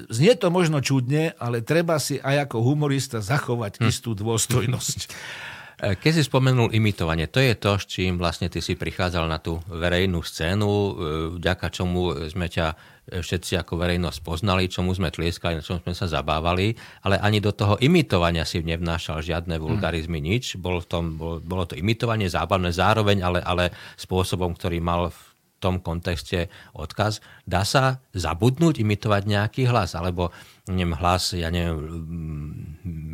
Znie 0.10 0.34
to 0.34 0.50
možno 0.50 0.82
čudne, 0.82 1.38
ale 1.38 1.62
treba 1.62 2.02
si 2.02 2.18
aj 2.18 2.50
ako 2.50 2.58
humorista 2.66 3.22
zachovať 3.22 3.80
hm. 3.80 3.84
istú 3.88 4.18
dôstojnosť. 4.18 5.00
E, 5.78 5.94
keď 5.94 6.10
si 6.18 6.24
spomenul 6.26 6.74
imitovanie, 6.74 7.30
to 7.30 7.38
je 7.38 7.54
to, 7.54 7.78
s 7.78 7.86
čím 7.86 8.18
vlastne 8.18 8.50
ty 8.50 8.66
si 8.66 8.74
prichádzal 8.74 9.30
na 9.30 9.38
tú 9.38 9.62
verejnú 9.70 10.26
scénu, 10.26 10.66
e, 10.66 10.92
vďaka 11.38 11.70
čomu 11.70 12.18
sme 12.34 12.50
ťa 12.50 12.74
všetci 13.08 13.64
ako 13.64 13.80
verejnosť 13.80 14.20
poznali, 14.20 14.68
čomu 14.68 14.92
sme 14.92 15.08
tlieskali, 15.08 15.60
na 15.60 15.64
čom 15.64 15.80
sme 15.80 15.96
sa 15.96 16.12
zabávali, 16.12 16.76
ale 17.08 17.16
ani 17.24 17.40
do 17.40 17.56
toho 17.56 17.80
imitovania 17.80 18.44
si 18.44 18.60
nevnášal 18.60 19.24
žiadne 19.24 19.56
vulgarizmy, 19.58 20.20
nič. 20.20 20.60
Bolo, 20.60 20.84
v 20.84 20.88
tom, 20.88 21.04
bolo, 21.16 21.40
bolo 21.40 21.64
to 21.64 21.80
imitovanie 21.80 22.28
zábavné 22.28 22.76
zároveň, 22.76 23.24
ale, 23.24 23.40
ale 23.40 23.72
spôsobom, 23.96 24.52
ktorý 24.56 24.84
mal 24.84 25.10
v 25.10 25.20
tom 25.58 25.82
kontexte 25.82 26.54
odkaz. 26.78 27.20
Dá 27.44 27.66
sa 27.66 28.04
zabudnúť, 28.14 28.82
imitovať 28.82 29.24
nejaký 29.26 29.66
hlas, 29.70 29.98
alebo 29.98 30.30
neviem, 30.68 30.94
hlas, 31.00 31.32
ja 31.32 31.48
neviem, 31.48 31.80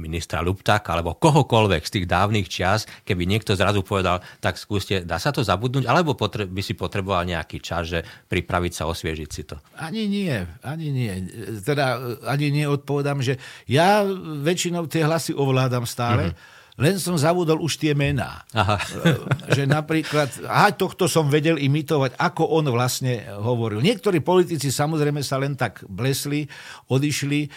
ministra 0.03 0.41
Luptáka, 0.41 0.97
alebo 0.97 1.15
kohokoľvek 1.15 1.83
z 1.85 1.93
tých 1.99 2.05
dávnych 2.09 2.49
čias, 2.49 2.89
keby 3.05 3.29
niekto 3.29 3.53
zrazu 3.53 3.85
povedal, 3.85 4.19
tak 4.41 4.57
skúste, 4.57 5.05
dá 5.05 5.21
sa 5.21 5.29
to 5.29 5.45
zabudnúť, 5.45 5.85
alebo 5.85 6.17
potre- 6.17 6.49
by 6.49 6.61
si 6.65 6.73
potreboval 6.73 7.23
nejaký 7.29 7.61
čas, 7.61 7.93
že 7.93 7.99
pripraviť 8.03 8.73
sa, 8.73 8.89
osviežiť 8.89 9.29
si 9.29 9.43
to? 9.45 9.61
Ani 9.77 10.09
nie, 10.09 10.33
ani 10.65 10.87
nie. 10.89 11.13
Teda 11.61 12.01
ani 12.25 12.49
nie 12.49 12.65
odpovedám, 12.65 13.21
že 13.21 13.37
ja 13.69 14.01
väčšinou 14.41 14.89
tie 14.89 15.05
hlasy 15.05 15.37
ovládam 15.37 15.85
stále, 15.85 16.33
mm-hmm 16.33 16.52
len 16.73 16.97
som 16.97 17.13
zavudol 17.13 17.61
už 17.61 17.77
tie 17.77 17.93
mená. 17.93 18.41
Aha. 18.49 18.81
že 19.57 19.69
napríklad, 19.69 20.29
aha, 20.49 20.73
tohto 20.73 21.05
som 21.05 21.29
vedel 21.29 21.61
imitovať, 21.61 22.17
ako 22.17 22.49
on 22.49 22.65
vlastne 22.73 23.21
hovoril. 23.29 23.81
Niektorí 23.85 24.25
politici 24.25 24.73
samozrejme 24.73 25.21
sa 25.21 25.37
len 25.37 25.53
tak 25.53 25.85
blesli, 25.85 26.49
odišli, 26.89 27.39
e, 27.45 27.49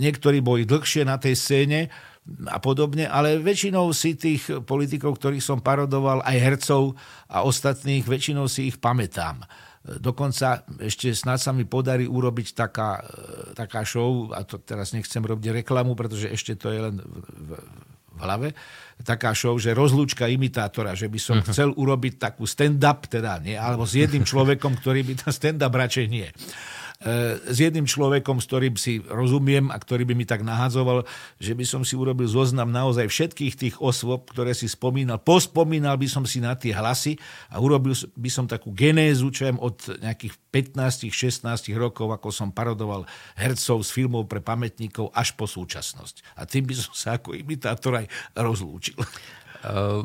niektorí 0.00 0.40
boli 0.40 0.64
dlhšie 0.64 1.04
na 1.04 1.20
tej 1.20 1.36
scéne 1.36 1.92
a 2.48 2.62
podobne, 2.62 3.04
ale 3.10 3.42
väčšinou 3.42 3.90
si 3.92 4.14
tých 4.14 4.64
politikov, 4.64 5.18
ktorých 5.18 5.42
som 5.42 5.58
parodoval, 5.58 6.22
aj 6.22 6.36
hercov 6.38 6.94
a 7.26 7.42
ostatných, 7.42 8.06
väčšinou 8.06 8.46
si 8.46 8.70
ich 8.70 8.78
pamätám. 8.78 9.42
Dokonca 9.82 10.62
ešte 10.78 11.10
snad 11.10 11.42
sa 11.42 11.50
mi 11.50 11.66
podarí 11.66 12.06
urobiť 12.06 12.54
taká, 12.54 13.02
taká 13.58 13.82
show, 13.82 14.30
a 14.30 14.46
to 14.46 14.62
teraz 14.62 14.94
nechcem 14.94 15.18
robiť 15.18 15.66
reklamu, 15.66 15.98
pretože 15.98 16.30
ešte 16.30 16.54
to 16.54 16.70
je 16.70 16.78
len 16.78 17.02
v, 17.02 17.58
v 17.58 17.91
hlave, 18.22 18.54
taká 19.02 19.34
show, 19.34 19.58
že 19.58 19.74
rozlúčka 19.74 20.30
imitátora, 20.30 20.94
že 20.94 21.10
by 21.10 21.18
som 21.18 21.36
uh-huh. 21.42 21.50
chcel 21.50 21.68
urobiť 21.74 22.22
takú 22.22 22.46
stand-up, 22.46 23.10
teda 23.10 23.42
nie, 23.42 23.58
alebo 23.58 23.82
s 23.82 23.98
jedným 23.98 24.22
človekom, 24.22 24.78
ktorý 24.78 25.02
by 25.02 25.12
ten 25.26 25.32
stand-up 25.38 25.74
radšej 25.74 26.06
nie 26.06 26.30
s 27.46 27.56
jedným 27.58 27.84
človekom, 27.84 28.38
s 28.38 28.46
ktorým 28.46 28.74
si 28.78 29.02
rozumiem 29.02 29.68
a 29.68 29.76
ktorý 29.76 30.06
by 30.06 30.14
mi 30.14 30.22
tak 30.22 30.46
nahadzoval, 30.46 31.02
že 31.42 31.52
by 31.52 31.64
som 31.66 31.82
si 31.82 31.98
urobil 31.98 32.30
zoznam 32.30 32.70
naozaj 32.70 33.10
všetkých 33.10 33.54
tých 33.58 33.74
osôb, 33.82 34.30
ktoré 34.30 34.54
si 34.54 34.70
spomínal. 34.70 35.18
Pospomínal 35.18 35.98
by 35.98 36.08
som 36.08 36.22
si 36.22 36.38
na 36.38 36.54
tie 36.54 36.70
hlasy 36.70 37.18
a 37.50 37.58
urobil 37.58 37.92
by 38.14 38.30
som 38.30 38.46
takú 38.46 38.70
genézu, 38.70 39.34
čo 39.34 39.50
od 39.58 39.76
nejakých 40.00 40.38
15-16 40.54 41.42
rokov, 41.74 42.14
ako 42.14 42.30
som 42.30 42.54
parodoval 42.54 43.04
hercov 43.34 43.82
z 43.82 43.90
filmov 43.90 44.30
pre 44.30 44.38
pamätníkov 44.38 45.10
až 45.10 45.34
po 45.34 45.50
súčasnosť. 45.50 46.38
A 46.38 46.46
tým 46.46 46.64
by 46.64 46.74
som 46.78 46.94
sa 46.94 47.18
ako 47.18 47.34
imitátor 47.34 47.98
aj 47.98 48.06
rozlúčil. 48.38 48.96
Uh, 49.62 50.02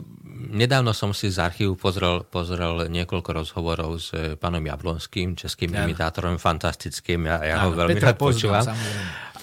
nedávno 0.54 0.94
som 0.94 1.18
si 1.18 1.34
z 1.34 1.42
archívu 1.42 1.74
pozrel, 1.74 2.22
pozrel 2.30 2.86
niekoľko 2.94 3.30
rozhovorov 3.42 3.98
s 3.98 4.14
eh, 4.14 4.38
pánom 4.38 4.62
Jablonským, 4.62 5.34
českým 5.34 5.74
ja. 5.74 5.82
imitátorom, 5.82 6.38
fantastickým. 6.38 7.26
Ja, 7.26 7.42
ja 7.42 7.56
ho 7.66 7.74
veľmi 7.74 7.98
rád 7.98 8.22
počúvam. 8.22 8.62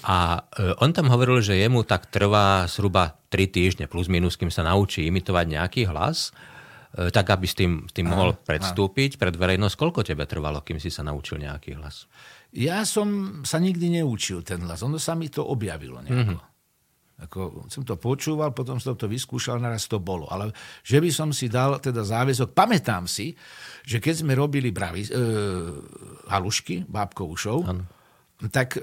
A 0.04 0.38
uh, 0.38 0.84
on 0.84 0.94
tam 0.94 1.10
hovoril, 1.10 1.42
že 1.42 1.58
jemu 1.58 1.82
tak 1.82 2.12
trvá 2.12 2.68
zhruba 2.70 3.18
3 3.32 3.48
týždne 3.50 3.84
plus 3.90 4.06
minus, 4.06 4.38
kým 4.38 4.52
sa 4.52 4.62
naučí 4.62 5.08
imitovať 5.08 5.46
nejaký 5.50 5.82
hlas, 5.90 6.30
uh, 6.30 7.10
tak 7.10 7.34
aby 7.34 7.46
s 7.48 7.56
tým, 7.58 7.88
s 7.88 7.92
tým 7.96 8.12
mohol 8.12 8.38
predstúpiť 8.38 9.18
pred 9.18 9.34
verejnosť. 9.34 9.74
Koľko 9.74 10.06
tebe 10.06 10.28
trvalo, 10.30 10.62
kým 10.62 10.78
si 10.78 10.94
sa 10.94 11.02
naučil 11.02 11.42
nejaký 11.42 11.80
hlas? 11.80 12.06
Ja 12.54 12.86
som 12.86 13.42
sa 13.42 13.58
nikdy 13.58 13.98
neučil 13.98 14.46
ten 14.46 14.62
hlas. 14.62 14.86
Ono 14.86 15.00
sa 15.02 15.18
mi 15.18 15.26
to 15.26 15.42
objavilo 15.42 15.98
nejako. 15.98 16.38
Mm-hmm. 16.38 16.53
Ako 17.14 17.70
som 17.70 17.86
to 17.86 17.94
počúval, 17.94 18.50
potom 18.50 18.82
som 18.82 18.98
to 18.98 19.06
vyskúšal, 19.06 19.62
naraz 19.62 19.86
to 19.86 20.02
bolo. 20.02 20.26
Ale 20.26 20.50
že 20.82 20.98
by 20.98 21.10
som 21.14 21.30
si 21.30 21.46
dal 21.46 21.78
teda 21.78 22.02
záväzok, 22.02 22.50
pamätám 22.50 23.06
si, 23.06 23.38
že 23.86 24.02
keď 24.02 24.26
sme 24.26 24.34
robili 24.34 24.74
bravi, 24.74 25.06
e, 25.06 25.10
halušky, 26.26 26.90
show, 27.38 27.62
ano. 27.62 27.86
tak 28.50 28.82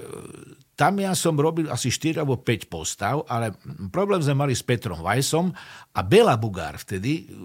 tam 0.72 0.96
ja 0.96 1.12
som 1.12 1.36
robil 1.36 1.68
asi 1.68 1.92
4 1.92 2.24
alebo 2.24 2.40
5 2.40 2.72
postav, 2.72 3.28
ale 3.28 3.52
problém 3.92 4.24
sme 4.24 4.48
mali 4.48 4.56
s 4.56 4.64
Petrom 4.64 5.04
Vajsom 5.04 5.52
a 5.92 6.00
Bela 6.00 6.40
Bugár 6.40 6.80
vtedy 6.80 7.28
e, 7.28 7.36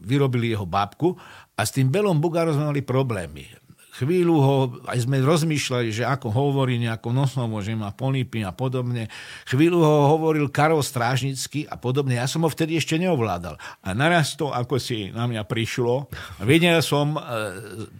vyrobili 0.00 0.56
jeho 0.56 0.64
bábku 0.64 1.12
a 1.52 1.60
s 1.60 1.76
tým 1.76 1.92
Belom 1.92 2.16
Bugárom 2.16 2.56
sme 2.56 2.72
mali 2.72 2.80
problémy 2.80 3.65
chvíľu 3.96 4.36
ho, 4.36 4.56
aj 4.84 5.08
sme 5.08 5.24
rozmýšľali, 5.24 5.88
že 5.88 6.04
ako 6.04 6.28
hovorí 6.28 6.76
nejako 6.76 7.16
nosnovo, 7.16 7.64
že 7.64 7.72
má 7.72 7.92
polípy 7.96 8.44
a 8.44 8.52
podobne. 8.52 9.08
Chvíľu 9.48 9.80
ho 9.80 9.96
hovoril 10.16 10.52
Karol 10.52 10.84
Strážnický 10.84 11.64
a 11.64 11.80
podobne. 11.80 12.20
Ja 12.20 12.28
som 12.28 12.44
ho 12.44 12.50
vtedy 12.52 12.76
ešte 12.76 13.00
neovládal. 13.00 13.56
A 13.80 13.88
naraz 13.96 14.36
to, 14.36 14.52
ako 14.52 14.76
si 14.76 15.08
na 15.10 15.24
mňa 15.24 15.48
prišlo, 15.48 16.12
vedel 16.44 16.84
som, 16.84 17.16
e, 17.16 17.20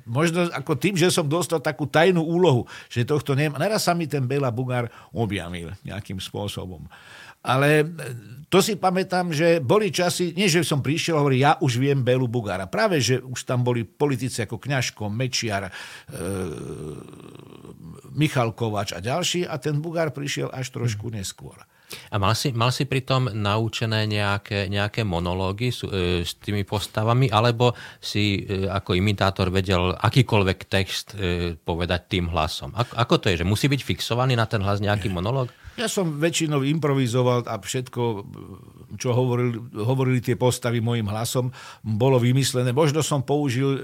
možno 0.05 0.53
ako 0.53 0.76
tým, 0.76 1.00
že 1.00 1.09
som 1.09 1.25
dostal 1.25 1.65
takú 1.65 1.88
tajnú 1.88 2.21
úlohu, 2.21 2.69
že 2.93 3.09
tohto 3.09 3.33
nemá. 3.33 3.57
Naraz 3.57 3.88
sa 3.88 3.97
mi 3.97 4.05
ten 4.05 4.29
Bela 4.29 4.53
Bugár 4.53 4.93
objavil 5.17 5.73
nejakým 5.81 6.21
spôsobom. 6.21 6.85
Ale 7.47 7.87
to 8.47 8.62
si 8.62 8.79
pamätám, 8.79 9.35
že 9.35 9.59
boli 9.59 9.91
časy, 9.91 10.31
nie 10.35 10.47
že 10.47 10.62
som 10.62 10.79
prišiel 10.79 11.19
a 11.19 11.21
hovoril, 11.23 11.43
ja 11.43 11.53
už 11.59 11.83
viem 11.83 12.03
Belu 12.07 12.31
Bugára. 12.31 12.71
Práve, 12.71 13.03
že 13.03 13.19
už 13.19 13.43
tam 13.43 13.67
boli 13.67 13.83
politici 13.83 14.43
ako 14.43 14.62
Kňažko, 14.62 15.11
Mečiar, 15.11 15.67
e, 15.67 15.73
Michal 18.15 18.55
Kovač 18.55 18.95
a 18.95 19.03
ďalší 19.03 19.45
a 19.45 19.59
ten 19.59 19.83
Bugár 19.83 20.15
prišiel 20.15 20.49
až 20.55 20.71
trošku 20.71 21.11
neskôr. 21.11 21.59
A 22.11 22.19
mal 22.19 22.35
si, 22.35 22.50
mal 22.50 22.75
si 22.75 22.83
pritom 22.83 23.31
naučené 23.31 24.11
nejaké, 24.11 24.67
nejaké 24.67 25.07
monológy 25.07 25.71
s, 25.71 25.87
e, 25.87 26.26
s 26.26 26.35
tými 26.38 26.67
postavami, 26.67 27.31
alebo 27.31 27.79
si 28.03 28.43
e, 28.43 28.67
ako 28.67 28.99
imitátor 28.99 29.55
vedel 29.55 29.95
akýkoľvek 29.95 30.59
text 30.67 31.15
e, 31.15 31.55
povedať 31.55 32.00
tým 32.11 32.26
hlasom? 32.31 32.75
Ako, 32.75 32.93
ako 32.95 33.15
to 33.23 33.26
je, 33.31 33.43
že 33.43 33.47
musí 33.47 33.71
byť 33.71 33.83
fixovaný 33.87 34.35
na 34.35 34.50
ten 34.50 34.62
hlas 34.62 34.83
nejaký 34.83 35.11
monológ? 35.15 35.50
Ja 35.76 35.92
som 35.92 36.16
väčšinou 36.16 36.64
improvizoval 36.64 37.45
a 37.45 37.61
všetko, 37.61 38.02
čo 38.97 39.12
hovorili, 39.12 39.61
hovorili 39.76 40.18
tie 40.25 40.37
postavy 40.37 40.80
mojim 40.80 41.04
hlasom, 41.04 41.52
bolo 41.85 42.16
vymyslené. 42.16 42.73
Možno 42.73 43.04
som 43.04 43.21
použil 43.21 43.76
e, 43.76 43.80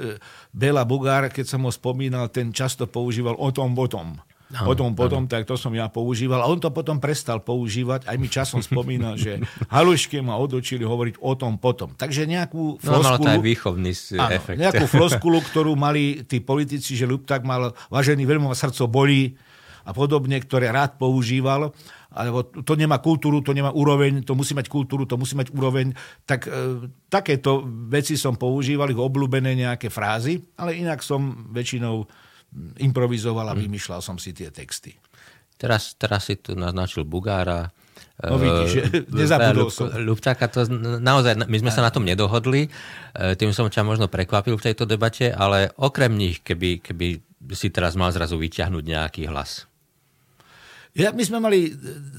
Bela 0.57 0.89
Bugár, 0.89 1.29
keď 1.29 1.53
som 1.53 1.69
ho 1.69 1.73
spomínal, 1.73 2.33
ten 2.33 2.49
často 2.49 2.89
používal 2.89 3.37
o 3.37 3.49
tom, 3.53 3.77
o 3.77 3.87
tom. 3.89 4.17
Ano, 4.53 4.69
potom, 4.69 4.93
potom, 4.93 5.25
tak 5.25 5.49
to 5.49 5.57
som 5.57 5.73
ja 5.73 5.89
používal. 5.89 6.45
A 6.45 6.49
on 6.49 6.61
to 6.61 6.69
potom 6.69 7.01
prestal 7.01 7.41
používať. 7.41 8.05
Aj 8.05 8.21
mi 8.21 8.29
časom 8.29 8.61
spomínal, 8.61 9.17
že 9.17 9.41
halušky 9.73 10.21
ma 10.21 10.37
odočili 10.37 10.85
hovoriť 10.85 11.25
o 11.25 11.33
tom 11.33 11.57
potom. 11.57 11.97
Takže 11.97 12.29
nejakú 12.29 12.77
floskulu... 12.77 13.01
No, 13.01 13.09
malo 13.17 13.19
to 13.25 13.33
aj 13.33 13.41
výchovný 13.41 13.93
áno, 14.21 14.29
efekt. 14.37 14.59
Nejakú 14.61 14.85
floskulu, 14.93 15.41
ktorú 15.41 15.73
mali 15.73 16.21
tí 16.29 16.45
politici, 16.45 16.93
že 17.01 17.09
Lupták 17.09 17.41
mal, 17.49 17.73
vážený, 17.89 18.29
veľmi 18.29 18.53
ma 18.53 18.57
srdco 18.57 18.85
bolí, 18.93 19.33
a 19.83 19.91
podobne, 19.91 20.39
ktoré 20.39 20.71
rád 20.71 20.97
používal, 20.99 21.75
alebo 22.13 22.45
to 22.45 22.75
nemá 22.77 23.01
kultúru, 23.01 23.41
to 23.41 23.57
nemá 23.57 23.73
úroveň, 23.73 24.23
to 24.23 24.37
musí 24.37 24.53
mať 24.53 24.69
kultúru, 24.69 25.09
to 25.09 25.17
musí 25.17 25.35
mať 25.35 25.51
úroveň, 25.51 25.97
tak 26.29 26.47
e, 26.47 26.87
takéto 27.09 27.65
veci 27.89 28.15
som 28.21 28.37
používal, 28.37 28.93
ich 28.93 29.01
obľúbené 29.01 29.57
nejaké 29.57 29.89
frázy, 29.89 30.41
ale 30.61 30.77
inak 30.77 31.01
som 31.01 31.51
väčšinou 31.51 32.05
improvizoval 32.85 33.49
a 33.49 33.55
hm. 33.57 33.61
vymýšľal 33.65 34.01
som 34.05 34.21
si 34.21 34.37
tie 34.37 34.53
texty. 34.53 34.93
Teraz, 35.57 35.95
teraz 35.95 36.27
si 36.27 36.37
tu 36.37 36.59
naznačil 36.59 37.07
Bugára, 37.07 37.71
No 38.23 38.39
vidíš, 38.39 38.73
e, 38.79 38.83
nezabudol 39.25 39.73
som. 39.73 39.91
Ľubčáka, 39.91 40.47
to 40.47 40.63
naozaj, 41.03 41.43
my 41.49 41.59
sme 41.59 41.73
sa 41.75 41.83
na 41.83 41.91
tom 41.91 42.07
nedohodli, 42.07 42.69
e, 42.69 43.35
tým 43.35 43.51
som 43.51 43.67
ťa 43.67 43.83
možno 43.83 44.07
prekvapil 44.07 44.55
v 44.55 44.65
tejto 44.71 44.87
debate, 44.87 45.35
ale 45.35 45.75
okrem 45.75 46.15
nich, 46.15 46.39
keby, 46.45 46.85
keby 46.85 47.19
si 47.51 47.75
teraz 47.75 47.99
mal 47.99 48.15
zrazu 48.15 48.39
vyťahnuť 48.39 48.85
nejaký 48.85 49.23
hlas. 49.27 49.67
Ja, 50.93 51.09
my 51.09 51.25
sme 51.25 51.41
mali, 51.41 51.73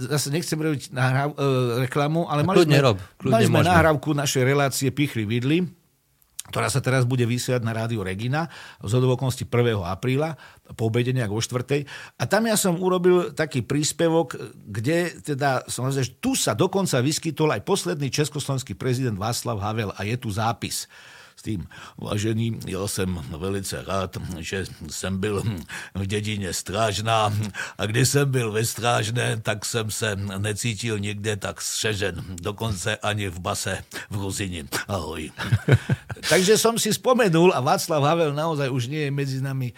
zase 0.10 0.34
nechcem 0.34 0.58
robiť 0.58 0.98
nahrav, 0.98 1.38
e, 1.38 1.86
reklamu, 1.86 2.26
ale 2.26 2.42
mali 2.42 2.66
kľudne 2.66 2.78
sme, 2.82 2.86
rob, 2.90 2.98
mali 3.22 3.46
sme 3.46 3.62
nahrávku 3.62 4.18
našej 4.18 4.42
relácie 4.42 4.90
Pichli 4.90 5.30
Vidli, 5.30 5.62
ktorá 6.50 6.74
sa 6.74 6.82
teraz 6.82 7.06
bude 7.06 7.24
vysielať 7.24 7.62
na 7.62 7.72
rádiu 7.72 8.02
Regina 8.02 8.50
z 8.82 8.92
hodovokonosti 8.98 9.46
1. 9.46 9.78
apríla 9.78 10.36
po 10.74 10.90
obede 10.90 11.14
nejak 11.14 11.32
o 11.32 11.40
štvrtej. 11.40 11.86
A 12.18 12.24
tam 12.26 12.50
ja 12.50 12.58
som 12.58 12.76
urobil 12.82 13.32
taký 13.32 13.62
príspevok, 13.62 14.36
kde 14.66 15.22
teda 15.22 15.70
som 15.70 15.88
že 15.94 16.18
tu 16.18 16.34
sa 16.34 16.58
dokonca 16.58 16.98
vyskytol 17.00 17.54
aj 17.54 17.62
posledný 17.64 18.10
československý 18.10 18.74
prezident 18.74 19.16
Václav 19.16 19.62
Havel 19.62 19.94
a 19.94 20.02
je 20.02 20.18
tu 20.18 20.34
zápis 20.34 20.90
tým, 21.44 21.68
vážený, 22.00 22.64
ja 22.72 22.88
jsem 22.88 23.20
velice 23.36 23.84
rád, 23.84 24.18
že 24.40 24.64
jsem 24.88 25.20
byl 25.20 25.44
v 25.96 26.06
dědině 26.08 26.54
Strážná 26.56 27.34
a 27.78 27.86
když 27.86 28.10
jsem 28.10 28.32
byl 28.32 28.52
ve 28.52 28.66
Strážné, 28.66 29.38
tak 29.44 29.66
jsem 29.66 29.92
se 29.92 30.16
necítil 30.16 31.00
nikde 31.00 31.36
tak 31.36 31.62
střežen, 31.62 32.24
dokonce 32.40 32.96
ani 32.98 33.28
v 33.28 33.40
base 33.40 33.84
v 34.10 34.16
Ruzini. 34.16 34.64
Ahoj. 34.88 35.32
Takže 36.30 36.56
som 36.56 36.80
si 36.80 36.96
spomenul, 36.96 37.52
a 37.52 37.60
Václav 37.60 38.00
Havel 38.00 38.32
naozaj 38.32 38.72
už 38.72 38.88
nie 38.88 39.04
je 39.08 39.12
medzi 39.12 39.38
nami 39.44 39.76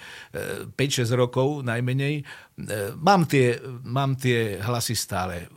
5-6 0.77 1.09
e, 1.09 1.15
rokov 1.17 1.65
najmenej, 1.65 2.21
e, 2.21 2.23
mám 2.93 3.25
tie, 3.25 3.57
mám 3.81 4.13
tie 4.13 4.61
hlasy 4.61 4.93
stále 4.93 5.49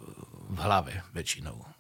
v 0.49 0.57
hlave 0.57 1.05
väčšinou. 1.13 1.78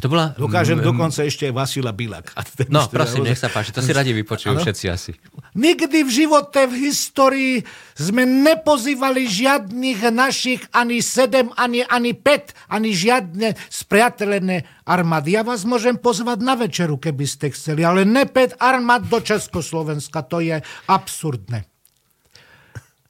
To 0.00 0.06
bola... 0.12 0.36
Dokážem 0.36 0.78
m- 0.78 0.84
dokonca 0.84 1.24
ešte 1.24 1.48
aj 1.48 1.54
Vasila 1.56 1.92
Bilak. 1.92 2.32
No, 2.68 2.88
prosím, 2.94 3.26
nech 3.26 3.40
sa 3.40 3.48
páči, 3.48 3.72
to 3.72 3.80
si 3.80 3.92
radi 3.98 4.12
vypočujú 4.12 4.56
ano? 4.56 4.62
všetci 4.62 4.84
asi. 4.90 5.12
Nikdy 5.56 6.04
v 6.04 6.10
živote, 6.10 6.68
v 6.68 6.74
histórii 6.88 7.54
sme 7.96 8.28
nepozývali 8.28 9.24
žiadnych 9.24 10.04
našich 10.12 10.60
ani 10.72 11.00
sedem, 11.00 11.48
ani, 11.56 11.80
ani 11.84 12.12
pet, 12.12 12.52
ani 12.68 12.92
žiadne 12.92 13.56
spriateľené 13.72 14.84
armády. 14.84 15.34
Ja 15.34 15.42
vás 15.42 15.64
môžem 15.64 15.96
pozvať 15.96 16.38
na 16.44 16.54
večeru, 16.54 17.00
keby 17.00 17.24
ste 17.24 17.52
chceli, 17.52 17.82
ale 17.82 18.04
ne 18.04 18.28
pet 18.28 18.54
armád 18.60 19.08
do 19.08 19.18
Československa. 19.20 20.22
To 20.28 20.44
je 20.44 20.60
absurdné. 20.86 21.75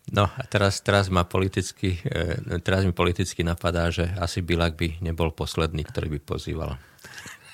No 0.07 0.31
a 0.31 0.43
teraz, 0.47 0.79
teraz, 0.87 1.11
ma 1.11 1.27
politicky, 1.27 1.99
e, 2.07 2.63
teraz 2.63 2.87
mi 2.87 2.95
politicky 2.95 3.43
napadá, 3.43 3.91
že 3.91 4.07
asi 4.23 4.39
Bilak 4.39 4.79
by 4.79 5.03
nebol 5.03 5.35
posledný, 5.35 5.83
ktorý 5.83 6.15
by 6.15 6.21
pozýval 6.23 6.79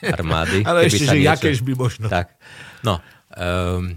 armády. 0.04 0.60
Ale 0.68 0.84
ešte, 0.84 1.08
že 1.08 1.16
niečo... 1.16 1.32
jakéž 1.32 1.58
by 1.64 1.72
možno. 1.72 2.06
Tak. 2.12 2.36
No, 2.84 3.00
um, 3.32 3.96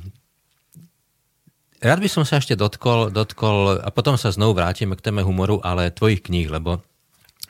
rád 1.83 1.99
by 1.99 2.07
som 2.07 2.23
sa 2.23 2.39
ešte 2.39 2.55
dotkol, 2.55 3.11
dotkol, 3.11 3.83
a 3.83 3.91
potom 3.91 4.15
sa 4.15 4.31
znovu 4.31 4.55
vrátime 4.55 4.95
k 4.95 5.03
téme 5.03 5.19
humoru, 5.19 5.59
ale 5.59 5.91
tvojich 5.91 6.23
kníh, 6.23 6.47
lebo 6.47 6.79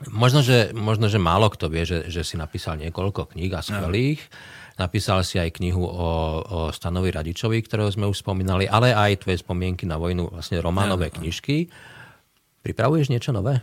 možno, 0.10 0.42
že, 0.42 0.74
možno, 0.74 1.06
že 1.06 1.22
málo 1.22 1.54
kto 1.54 1.70
vie, 1.70 1.86
že, 1.86 2.10
že 2.10 2.26
si 2.26 2.34
napísal 2.34 2.82
niekoľko 2.82 3.38
kníh 3.38 3.54
a 3.54 3.62
skvelých. 3.62 4.26
No 4.26 4.64
napísal 4.80 5.24
si 5.28 5.40
aj 5.40 5.56
knihu 5.60 5.84
o, 5.84 6.10
o 6.42 6.60
Stanovi 6.72 7.12
Radičovi, 7.12 7.60
ktorého 7.64 7.92
sme 7.92 8.08
už 8.08 8.24
spomínali, 8.24 8.68
ale 8.68 8.96
aj 8.96 9.28
tvoje 9.28 9.44
spomienky 9.44 9.84
na 9.84 10.00
vojnu, 10.00 10.32
vlastne 10.32 10.60
románové 10.64 11.12
knižky. 11.12 11.68
Pripravuješ 12.64 13.14
niečo 13.14 13.36
nové? 13.36 13.62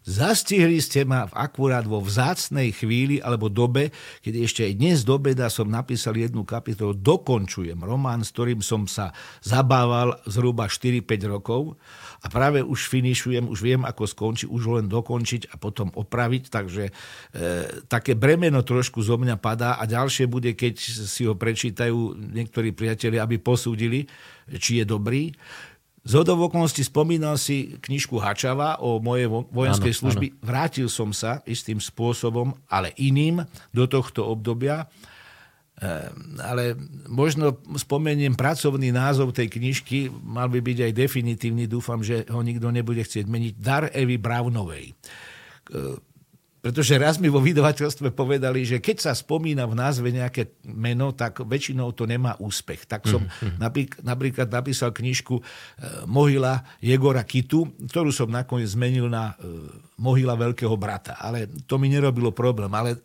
Zastihli 0.00 0.80
ste 0.80 1.04
ma 1.04 1.28
v 1.28 1.36
akurát 1.36 1.84
vo 1.84 2.00
vzácnej 2.00 2.72
chvíli 2.72 3.20
alebo 3.20 3.52
dobe, 3.52 3.92
keď 4.24 4.34
ešte 4.48 4.60
aj 4.64 4.72
dnes 4.80 4.98
do 5.04 5.20
beda 5.20 5.52
som 5.52 5.68
napísal 5.68 6.16
jednu 6.16 6.40
kapitolu, 6.48 6.96
dokončujem 6.96 7.76
román, 7.76 8.24
s 8.24 8.32
ktorým 8.32 8.64
som 8.64 8.88
sa 8.88 9.12
zabával 9.44 10.16
zhruba 10.24 10.72
4-5 10.72 11.04
rokov 11.28 11.76
a 12.24 12.32
práve 12.32 12.64
už 12.64 12.88
finišujem, 12.88 13.44
už 13.44 13.60
viem, 13.60 13.84
ako 13.84 14.08
skončiť, 14.08 14.48
už 14.48 14.62
len 14.80 14.86
dokončiť 14.88 15.52
a 15.52 15.60
potom 15.60 15.92
opraviť, 15.92 16.48
takže 16.48 16.84
e, 16.88 16.92
také 17.84 18.16
bremeno 18.16 18.64
trošku 18.64 19.04
zo 19.04 19.20
mňa 19.20 19.36
padá 19.36 19.76
a 19.76 19.84
ďalšie 19.84 20.24
bude, 20.32 20.56
keď 20.56 20.80
si 21.04 21.28
ho 21.28 21.36
prečítajú 21.36 22.16
niektorí 22.16 22.72
priatelia, 22.72 23.28
aby 23.28 23.36
posúdili, 23.36 24.08
či 24.58 24.80
je 24.80 24.84
dobrý. 24.88 25.30
Z 26.00 26.24
okolností 26.24 26.80
spomínal 26.80 27.36
si 27.36 27.76
knižku 27.76 28.16
Hačava 28.16 28.80
o 28.80 28.96
mojej 29.04 29.28
vojenskej 29.28 29.92
služby. 29.92 30.26
Áno. 30.32 30.38
Vrátil 30.40 30.88
som 30.88 31.12
sa 31.12 31.44
istým 31.44 31.76
spôsobom, 31.76 32.56
ale 32.72 32.96
iným 32.96 33.44
do 33.68 33.84
tohto 33.84 34.24
obdobia. 34.24 34.88
Ehm, 35.80 36.40
ale 36.40 36.72
možno 37.04 37.60
spomeniem 37.76 38.32
pracovný 38.32 38.92
názov 38.92 39.36
tej 39.36 39.52
knižky, 39.52 40.08
mal 40.08 40.48
by 40.48 40.64
byť 40.64 40.78
aj 40.88 40.92
definitívny, 40.92 41.68
dúfam, 41.68 42.00
že 42.00 42.24
ho 42.32 42.40
nikto 42.40 42.72
nebude 42.72 43.04
chcieť 43.04 43.28
meniť. 43.28 43.52
Dar 43.60 43.92
Evy 43.92 44.16
Brownovej 44.16 44.96
pretože 46.60 46.92
raz 47.00 47.16
mi 47.16 47.32
vo 47.32 47.40
vydavateľstve 47.40 48.12
povedali, 48.12 48.68
že 48.68 48.84
keď 48.84 48.96
sa 49.08 49.12
spomína 49.16 49.64
v 49.64 49.80
názve 49.80 50.12
nejaké 50.12 50.60
meno, 50.68 51.16
tak 51.16 51.40
väčšinou 51.40 51.96
to 51.96 52.04
nemá 52.04 52.36
úspech. 52.36 52.84
Tak 52.84 53.08
som 53.08 53.24
mm-hmm. 53.24 54.04
napríklad 54.04 54.48
napísal 54.52 54.92
knižku 54.92 55.40
e, 55.40 55.42
Mohyla 56.04 56.60
Jegora 56.84 57.24
Kitu, 57.24 57.64
ktorú 57.88 58.12
som 58.12 58.28
nakoniec 58.28 58.76
zmenil 58.76 59.08
na 59.08 59.32
e, 59.40 59.48
Mohyla 60.04 60.36
Veľkého 60.36 60.76
brata. 60.76 61.16
Ale 61.16 61.48
to 61.64 61.80
mi 61.80 61.88
nerobilo 61.88 62.28
problém. 62.36 62.68
Ale 62.76 63.00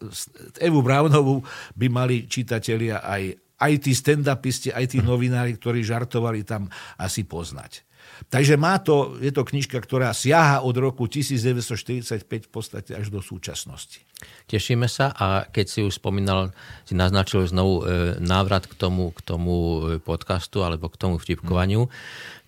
Evu 0.59 0.83
Brownovú 0.83 1.39
by 1.79 1.87
mali 1.87 2.27
čitatelia 2.27 2.99
aj, 3.07 3.39
aj 3.55 3.71
tí 3.79 3.95
stand-upisti, 3.95 4.75
aj 4.75 4.85
tí 4.91 4.99
novinári, 5.15 5.55
ktorí 5.55 5.79
žartovali 5.79 6.43
tam 6.43 6.67
asi 6.99 7.23
poznať. 7.23 7.87
Takže 8.32 8.56
má 8.56 8.80
to, 8.80 9.19
je 9.19 9.30
to 9.30 9.43
knižka, 9.43 9.75
ktorá 9.78 10.15
siaha 10.15 10.63
od 10.63 10.75
roku 10.80 11.06
1945 11.06 12.25
v 12.47 12.51
podstate 12.51 12.91
až 12.95 13.12
do 13.12 13.19
súčasnosti. 13.19 14.01
Tešíme 14.47 14.88
sa 14.88 15.12
a 15.12 15.45
keď 15.45 15.65
si 15.67 15.80
už 15.84 15.99
spomínal, 15.99 16.56
si 16.88 16.95
naznačil 16.95 17.43
znovu 17.45 17.84
e, 17.84 18.17
návrat 18.23 18.71
k 18.71 18.73
tomu, 18.73 19.12
k 19.12 19.19
tomu 19.21 19.56
e, 19.56 19.80
podcastu 19.99 20.63
alebo 20.63 20.88
k 20.88 20.95
tomu 20.95 21.15
vtipkovaniu, 21.19 21.86
hmm. 21.86 21.93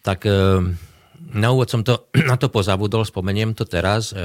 tak 0.08 0.24
e, 0.24 0.64
na 1.36 1.48
úvod 1.52 1.68
som 1.68 1.84
to, 1.84 2.08
na 2.32 2.40
to 2.40 2.48
pozabudol, 2.48 3.04
spomeniem 3.04 3.52
to 3.52 3.68
teraz. 3.68 4.16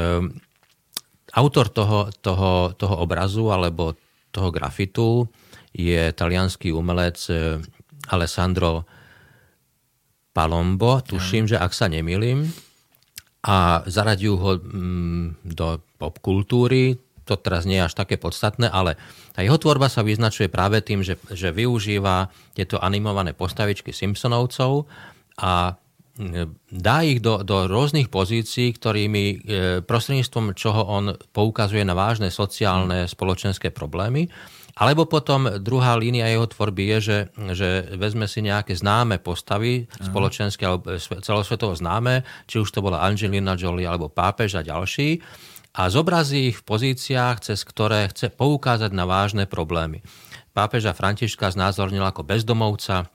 Autor 1.33 1.67
toho, 1.73 2.13
toho, 2.21 2.77
toho 2.77 2.95
obrazu 3.01 3.49
alebo 3.49 3.97
toho 4.31 4.53
grafitu 4.53 5.25
je 5.73 6.13
talianský 6.13 6.77
umelec 6.77 7.17
Alessandro 8.13 8.85
Palombo, 10.33 11.05
tuším, 11.05 11.45
že 11.45 11.61
ak 11.61 11.77
sa 11.77 11.92
nemýlim, 11.92 12.49
a 13.42 13.83
zaradiu 13.90 14.38
ho 14.38 14.55
mm, 14.55 15.42
do 15.42 15.83
popkultúry, 15.99 16.95
to 17.27 17.35
teraz 17.38 17.66
nie 17.66 17.79
je 17.79 17.87
až 17.90 17.95
také 17.95 18.18
podstatné, 18.18 18.71
ale 18.71 18.99
tá 19.35 19.42
jeho 19.42 19.59
tvorba 19.59 19.90
sa 19.90 20.07
vyznačuje 20.07 20.51
práve 20.51 20.83
tým, 20.83 21.03
že, 21.03 21.18
že 21.31 21.55
využíva 21.55 22.31
tieto 22.55 22.79
animované 22.79 23.35
postavičky 23.35 23.90
Simpsonovcov 23.90 24.87
a 25.42 25.75
mm, 26.18 26.71
dá 26.71 26.97
ich 27.03 27.18
do, 27.18 27.42
do 27.42 27.66
rôznych 27.66 28.07
pozícií, 28.14 28.79
ktorými 28.79 29.25
e, 29.27 29.37
prostredníctvom 29.83 30.55
čoho 30.55 30.87
on 30.87 31.18
poukazuje 31.35 31.83
na 31.83 31.99
vážne 31.99 32.31
sociálne 32.31 33.11
spoločenské 33.11 33.75
problémy 33.75 34.31
alebo 34.73 35.05
potom 35.05 35.61
druhá 35.61 35.93
línia 36.01 36.29
jeho 36.33 36.49
tvorby 36.49 36.97
je, 36.97 36.99
že, 37.01 37.19
že 37.53 37.69
vezme 37.97 38.25
si 38.25 38.41
nejaké 38.41 38.73
známe 38.73 39.21
postavy, 39.21 39.85
spoločenské 40.01 40.65
alebo 40.65 40.97
celosvetovo 40.99 41.77
známe, 41.77 42.25
či 42.49 42.57
už 42.57 42.73
to 42.73 42.81
bola 42.81 43.05
Angelina 43.05 43.53
Jolie 43.53 43.85
alebo 43.85 44.09
pápež 44.09 44.57
a 44.57 44.63
ďalší, 44.65 45.21
a 45.73 45.89
zobrazí 45.89 46.53
ich 46.53 46.61
v 46.61 46.67
pozíciách, 46.69 47.49
cez 47.49 47.65
ktoré 47.65 48.13
chce 48.13 48.29
poukázať 48.29 48.93
na 48.93 49.09
vážne 49.09 49.49
problémy. 49.49 50.05
Pápeža 50.53 50.93
Františka 50.93 51.49
znázornil 51.49 52.05
ako 52.05 52.29
bezdomovca, 52.29 53.09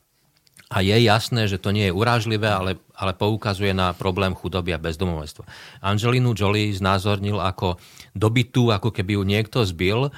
a 0.68 0.84
je 0.84 1.00
jasné, 1.00 1.48
že 1.48 1.64
to 1.64 1.72
nie 1.72 1.88
je 1.88 1.96
urážlivé, 1.96 2.52
ale, 2.52 2.76
ale 2.92 3.16
poukazuje 3.16 3.72
na 3.72 3.96
problém 3.96 4.36
chudoby 4.36 4.76
a 4.76 4.84
bezdomovectva. 4.84 5.48
Angelinu 5.80 6.36
Jolie 6.36 6.76
znázornil 6.76 7.40
ako 7.40 7.80
dobytú, 8.12 8.76
ako 8.76 8.92
keby 8.92 9.16
ju 9.16 9.24
niekto 9.24 9.64
zbil 9.64 10.12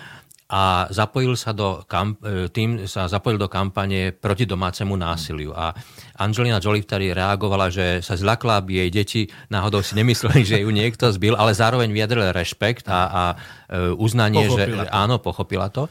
a 0.49 0.89
zapojil 0.89 1.37
sa 1.37 1.53
do, 1.53 1.85
e, 1.85 2.49
tým 2.49 2.89
sa 2.89 3.05
zapojil 3.05 3.37
do 3.37 3.45
kampane 3.45 4.09
proti 4.09 4.49
domácemu 4.49 4.97
násiliu. 4.97 5.53
A 5.53 5.77
Angelina 6.19 6.59
Jolie 6.59 6.83
vtedy 6.83 7.15
reagovala, 7.15 7.71
že 7.71 8.03
sa 8.03 8.19
zľakla, 8.19 8.59
aby 8.59 8.83
jej 8.83 8.89
deti 8.91 9.21
náhodou 9.47 9.79
si 9.79 9.95
nemysleli, 9.95 10.43
že 10.43 10.59
ju 10.59 10.69
niekto 10.69 11.07
zbil, 11.15 11.39
ale 11.39 11.55
zároveň 11.55 11.87
vyjadril 11.95 12.35
rešpekt 12.35 12.91
a, 12.91 12.99
a 13.07 13.23
e, 13.71 13.95
uznanie, 13.95 14.51
pochopila 14.51 14.83
že 14.83 14.91
to. 14.91 14.91
áno, 14.91 15.15
pochopila 15.23 15.67
to. 15.71 15.83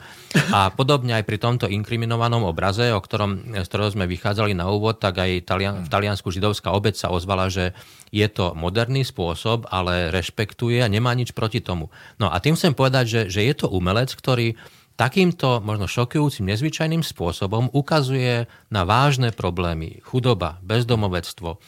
A 0.53 0.69
podobne 0.69 1.17
aj 1.17 1.25
pri 1.25 1.41
tomto 1.41 1.67
inkriminovanom 1.67 2.45
obraze, 2.45 2.93
o 2.93 3.01
ktorom, 3.01 3.57
z 3.57 3.67
ktorého 3.67 3.89
sme 3.89 4.05
vychádzali 4.05 4.53
na 4.53 4.69
úvod, 4.69 5.01
tak 5.01 5.17
aj 5.17 5.49
Talian, 5.49 5.75
v 5.83 5.89
Taliansku 5.89 6.29
židovská 6.29 6.77
obec 6.77 6.93
sa 6.93 7.09
ozvala, 7.09 7.49
že 7.49 7.73
je 8.13 8.29
to 8.29 8.53
moderný 8.53 9.09
spôsob, 9.09 9.65
ale 9.73 10.13
rešpektuje 10.13 10.85
a 10.85 10.93
nemá 10.93 11.17
nič 11.17 11.33
proti 11.33 11.65
tomu. 11.65 11.89
No 12.21 12.29
a 12.29 12.37
tým 12.41 12.53
chcem 12.53 12.77
povedať, 12.77 13.05
že, 13.09 13.21
že 13.33 13.41
je 13.49 13.55
to 13.57 13.73
umelec, 13.73 14.13
ktorý 14.13 14.61
takýmto 14.99 15.63
možno 15.63 15.87
šokujúcim, 15.87 16.43
nezvyčajným 16.51 17.07
spôsobom 17.07 17.71
ukazuje 17.71 18.51
na 18.75 18.83
vážne 18.83 19.31
problémy. 19.31 20.03
Chudoba, 20.03 20.59
bezdomovectvo, 20.67 21.55
e, 21.55 21.59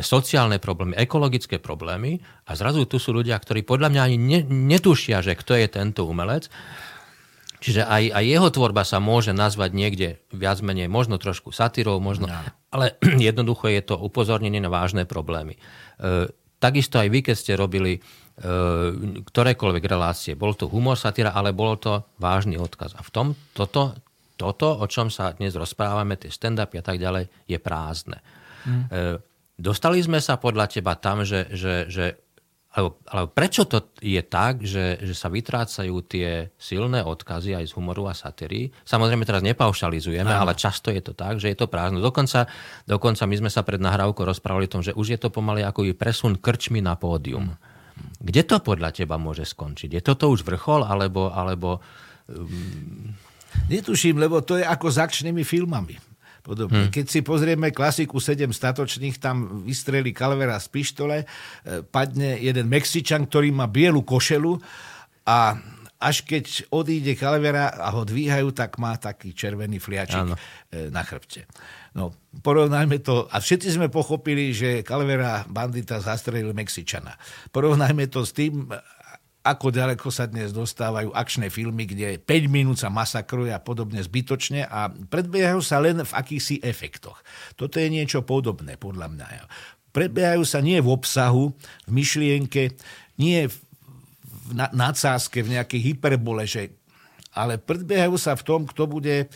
sociálne 0.00 0.56
problémy, 0.56 0.96
ekologické 0.96 1.60
problémy 1.60 2.24
a 2.48 2.56
zrazu 2.56 2.88
tu 2.88 2.96
sú 2.96 3.12
ľudia, 3.12 3.36
ktorí 3.36 3.62
podľa 3.68 3.92
mňa 3.92 4.00
ani 4.00 4.18
netušia, 4.48 5.20
že 5.20 5.36
kto 5.36 5.52
je 5.60 5.68
tento 5.68 6.08
umelec 6.08 6.48
Čiže 7.62 7.86
aj, 7.86 8.10
aj 8.10 8.24
jeho 8.26 8.48
tvorba 8.50 8.82
sa 8.82 8.98
môže 8.98 9.30
nazvať 9.30 9.70
niekde 9.70 10.08
viac 10.34 10.58
menej, 10.58 10.90
možno 10.90 11.14
trošku 11.22 11.54
satírou, 11.54 12.02
možno, 12.02 12.26
no. 12.26 12.34
ale 12.74 12.98
jednoducho 13.30 13.70
je 13.70 13.86
to 13.86 13.94
upozornenie 13.94 14.58
na 14.58 14.66
vážne 14.66 15.06
problémy. 15.06 15.62
Takisto 16.62 17.02
aj 17.02 17.08
vy, 17.10 17.26
keď 17.26 17.34
ste 17.34 17.58
robili 17.58 17.98
e, 17.98 18.00
ktorékoľvek 19.26 19.84
relácie, 19.90 20.38
bol 20.38 20.54
to 20.54 20.70
humor, 20.70 20.94
satíra, 20.94 21.34
ale 21.34 21.50
bol 21.50 21.74
to 21.74 22.06
vážny 22.22 22.54
odkaz. 22.54 22.94
A 22.94 23.02
v 23.02 23.10
tom 23.10 23.26
toto, 23.50 23.98
toto, 24.38 24.78
o 24.78 24.86
čom 24.86 25.10
sa 25.10 25.34
dnes 25.34 25.58
rozprávame, 25.58 26.14
tie 26.14 26.30
stand-upy 26.30 26.78
a 26.78 26.84
tak 26.86 27.02
ďalej, 27.02 27.26
je 27.50 27.58
prázdne. 27.58 28.22
Mm. 28.62 28.86
E, 28.86 29.18
dostali 29.58 29.98
sme 29.98 30.22
sa 30.22 30.38
podľa 30.38 30.70
teba 30.70 30.94
tam, 30.94 31.26
že, 31.26 31.50
že, 31.50 31.90
že 31.90 32.21
alebo, 32.72 32.96
alebo 33.04 33.28
prečo 33.28 33.68
to 33.68 33.92
je 34.00 34.22
tak, 34.24 34.64
že, 34.64 34.96
že 35.04 35.12
sa 35.12 35.28
vytrácajú 35.28 35.92
tie 36.08 36.48
silné 36.56 37.04
odkazy 37.04 37.52
aj 37.52 37.68
z 37.68 37.76
humoru 37.76 38.08
a 38.08 38.16
satíry? 38.16 38.72
Samozrejme 38.88 39.28
teraz 39.28 39.44
nepaušalizujeme, 39.44 40.32
ale 40.32 40.56
často 40.56 40.88
je 40.88 41.04
to 41.04 41.12
tak, 41.12 41.36
že 41.36 41.52
je 41.52 41.56
to 41.60 41.68
prázdno. 41.68 42.00
Dokonca, 42.00 42.48
dokonca 42.88 43.28
my 43.28 43.36
sme 43.44 43.50
sa 43.52 43.60
pred 43.60 43.76
nahrávkou 43.76 44.24
rozprávali 44.24 44.72
o 44.72 44.72
tom, 44.72 44.80
že 44.80 44.96
už 44.96 45.06
je 45.12 45.18
to 45.20 45.28
pomaly 45.28 45.60
ako 45.60 45.84
presun 45.92 46.40
krčmi 46.40 46.80
na 46.80 46.96
pódium. 46.96 47.52
Kde 48.16 48.40
to 48.48 48.56
podľa 48.64 48.96
teba 48.96 49.20
môže 49.20 49.44
skončiť? 49.44 50.00
Je 50.00 50.02
toto 50.02 50.32
už 50.32 50.40
vrchol, 50.40 50.88
alebo... 50.88 51.28
alebo 51.28 51.84
um... 52.32 53.12
Netuším, 53.68 54.16
lebo 54.16 54.40
to 54.40 54.56
je 54.56 54.64
ako 54.64 54.88
s 54.88 54.96
akčnými 54.96 55.44
filmami 55.44 56.11
podobne. 56.42 56.90
Hmm. 56.90 56.92
Keď 56.92 57.06
si 57.06 57.20
pozrieme 57.22 57.70
klasiku 57.70 58.18
7 58.18 58.50
statočných, 58.50 59.16
tam 59.22 59.62
vystrelí 59.62 60.10
Calvera 60.10 60.58
z 60.58 60.68
pištole, 60.68 61.16
e, 61.22 61.26
padne 61.86 62.36
jeden 62.42 62.66
Mexičan, 62.66 63.30
ktorý 63.30 63.54
má 63.54 63.70
bielu 63.70 64.02
košelu 64.02 64.58
a 65.24 65.56
až 66.02 66.26
keď 66.26 66.66
odíde 66.74 67.14
Calvera 67.14 67.70
a 67.78 67.94
ho 67.94 68.02
dvíhajú, 68.02 68.50
tak 68.50 68.82
má 68.82 68.98
taký 68.98 69.30
červený 69.30 69.78
fliačik 69.78 70.18
Áno. 70.18 70.34
E, 70.74 70.90
na 70.90 71.06
chrbte. 71.06 71.46
No, 71.94 72.10
porovnajme 72.42 72.98
to, 73.06 73.30
a 73.30 73.38
všetci 73.38 73.78
sme 73.78 73.86
pochopili, 73.86 74.50
že 74.50 74.82
Calvera 74.82 75.46
bandita 75.46 76.02
zastrelil 76.02 76.50
Mexičana. 76.50 77.14
Porovnajme 77.54 78.10
to 78.10 78.26
s 78.26 78.34
tým, 78.34 78.66
ako 79.42 79.74
ďaleko 79.74 80.06
sa 80.14 80.30
dnes 80.30 80.54
dostávajú 80.54 81.10
akčné 81.10 81.50
filmy, 81.50 81.90
kde 81.90 82.22
5 82.22 82.46
minút 82.46 82.78
sa 82.78 82.94
masakruje 82.94 83.50
a 83.50 83.58
podobne 83.58 83.98
zbytočne 83.98 84.70
a 84.70 84.86
predbiehajú 84.86 85.58
sa 85.58 85.82
len 85.82 85.98
v 85.98 86.12
akýchsi 86.14 86.62
efektoch. 86.62 87.18
Toto 87.58 87.82
je 87.82 87.90
niečo 87.90 88.22
podobné, 88.22 88.78
podľa 88.78 89.10
mňa. 89.10 89.26
Predbiehajú 89.90 90.46
sa 90.46 90.62
nie 90.62 90.78
v 90.78 90.88
obsahu, 90.94 91.50
v 91.84 91.90
myšlienke, 91.90 92.78
nie 93.18 93.50
v 93.50 93.56
nadsázke, 94.54 95.42
v 95.42 95.58
nejakej 95.58 95.80
hyperbole, 95.90 96.46
že 96.46 96.70
ale 97.34 97.58
predbiehajú 97.58 98.16
sa 98.20 98.38
v 98.38 98.46
tom, 98.46 98.60
kto 98.68 98.86
bude 98.86 99.26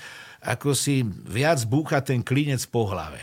ako 0.44 0.76
si 0.76 1.02
viac 1.26 1.58
búcha 1.66 1.98
ten 2.04 2.22
klinec 2.22 2.62
po 2.70 2.86
hlave 2.86 3.18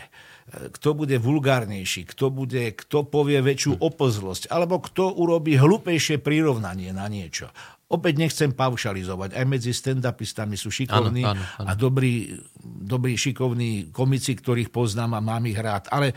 kto 0.54 0.88
bude 0.94 1.16
vulgárnejší, 1.18 2.06
kto, 2.10 2.30
bude, 2.30 2.74
kto 2.74 3.06
povie 3.06 3.42
väčšiu 3.42 3.82
opozlosť, 3.82 4.50
alebo 4.50 4.78
kto 4.78 5.14
urobí 5.18 5.58
hlupejšie 5.58 6.22
prirovnanie 6.22 6.94
na 6.94 7.10
niečo. 7.10 7.50
Opäť 7.84 8.16
nechcem 8.16 8.50
paušalizovať. 8.50 9.36
Aj 9.36 9.44
medzi 9.44 9.70
stand-upistami 9.70 10.56
sú 10.56 10.72
šikovní 10.72 11.22
ano, 11.22 11.36
ano, 11.36 11.42
ano. 11.62 11.66
a 11.68 11.72
dobrí, 11.76 12.32
dobrí 12.64 13.14
šikovní 13.14 13.92
komici, 13.92 14.34
ktorých 14.34 14.72
poznám 14.72 15.20
a 15.20 15.20
mám 15.20 15.44
ich 15.44 15.60
rád. 15.60 15.92
Ale 15.92 16.10
e, 16.10 16.14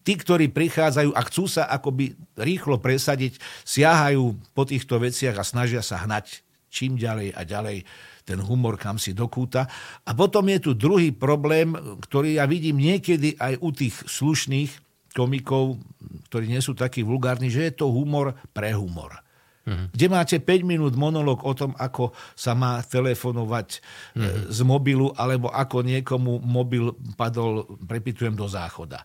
tí, 0.00 0.16
ktorí 0.16 0.48
prichádzajú 0.50 1.12
a 1.12 1.20
chcú 1.28 1.44
sa 1.44 1.68
akoby 1.68 2.16
rýchlo 2.40 2.80
presadiť, 2.80 3.36
siahajú 3.68 4.32
po 4.56 4.64
týchto 4.64 4.96
veciach 4.96 5.36
a 5.36 5.44
snažia 5.44 5.84
sa 5.84 6.02
hnať 6.02 6.45
čím 6.68 6.98
ďalej 7.00 7.32
a 7.32 7.40
ďalej 7.46 7.78
ten 8.26 8.42
humor 8.42 8.74
kam 8.74 8.98
si 8.98 9.14
dokúta. 9.14 9.70
A 10.02 10.10
potom 10.12 10.50
je 10.50 10.58
tu 10.58 10.70
druhý 10.74 11.14
problém, 11.14 11.72
ktorý 12.02 12.42
ja 12.42 12.44
vidím 12.44 12.82
niekedy 12.82 13.38
aj 13.38 13.54
u 13.62 13.70
tých 13.70 13.94
slušných 14.02 14.70
komikov, 15.14 15.80
ktorí 16.28 16.50
nie 16.50 16.60
sú 16.60 16.76
takí 16.76 17.06
vulgárni, 17.06 17.48
že 17.48 17.70
je 17.70 17.72
to 17.80 17.88
humor 17.88 18.36
pre 18.50 18.74
humor. 18.74 19.22
Mm-hmm. 19.66 19.86
Kde 19.94 20.06
máte 20.06 20.36
5 20.38 20.62
minút 20.62 20.94
monolog 20.94 21.42
o 21.42 21.50
tom, 21.50 21.74
ako 21.74 22.14
sa 22.38 22.54
má 22.54 22.78
telefonovať 22.86 23.82
mm-hmm. 24.14 24.42
z 24.54 24.58
mobilu, 24.62 25.10
alebo 25.18 25.50
ako 25.50 25.82
niekomu 25.82 26.38
mobil 26.38 26.94
padol, 27.18 27.66
prepitujem, 27.82 28.38
do 28.38 28.46
záchoda 28.46 29.02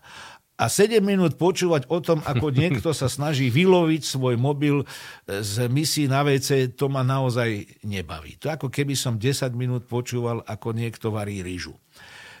a 0.62 0.70
7 0.70 1.02
minút 1.02 1.34
počúvať 1.34 1.90
o 1.90 1.98
tom, 1.98 2.22
ako 2.22 2.54
niekto 2.62 2.94
sa 2.94 3.10
snaží 3.10 3.50
vyloviť 3.50 4.02
svoj 4.06 4.38
mobil 4.38 4.86
z 5.26 5.66
misí 5.66 6.06
na 6.06 6.22
WC, 6.22 6.78
to 6.78 6.86
ma 6.86 7.02
naozaj 7.02 7.66
nebaví. 7.82 8.38
To 8.38 8.54
ako 8.54 8.70
keby 8.70 8.94
som 8.94 9.18
10 9.18 9.50
minút 9.58 9.90
počúval, 9.90 10.46
ako 10.46 10.70
niekto 10.70 11.10
varí 11.10 11.42
rýžu. 11.42 11.74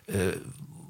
E, 0.06 0.38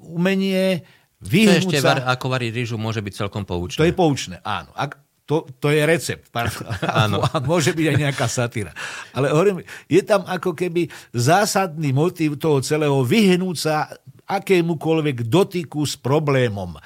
umenie 0.05 0.85
vyhnúť 1.25 1.73
ešte, 1.73 1.77
sa... 1.81 2.05
ako 2.05 2.29
varí 2.29 2.53
rýžu, 2.53 2.77
môže 2.77 3.01
byť 3.01 3.13
celkom 3.25 3.49
poučné. 3.49 3.81
To 3.81 3.89
je 3.89 3.95
poučné, 3.97 4.37
áno. 4.45 4.69
Ak, 4.77 5.01
to, 5.23 5.47
to 5.57 5.71
je 5.71 5.81
recept. 5.87 6.27
Áno. 6.83 7.23
A 7.23 7.39
môže 7.47 7.71
byť 7.71 7.85
aj 7.87 7.97
nejaká 7.97 8.27
satíra. 8.27 8.75
Ale 9.15 9.31
hovorím, 9.31 9.63
je 9.87 10.03
tam 10.03 10.27
ako 10.27 10.51
keby 10.51 10.91
zásadný 11.15 11.95
motív 11.95 12.35
toho 12.35 12.59
celého 12.59 12.99
vyhnúť 13.07 13.55
sa 13.55 13.87
akémukoľvek 14.23 15.27
dotyku 15.27 15.83
s 15.83 15.99
problémom, 15.99 16.75
e, 16.75 16.79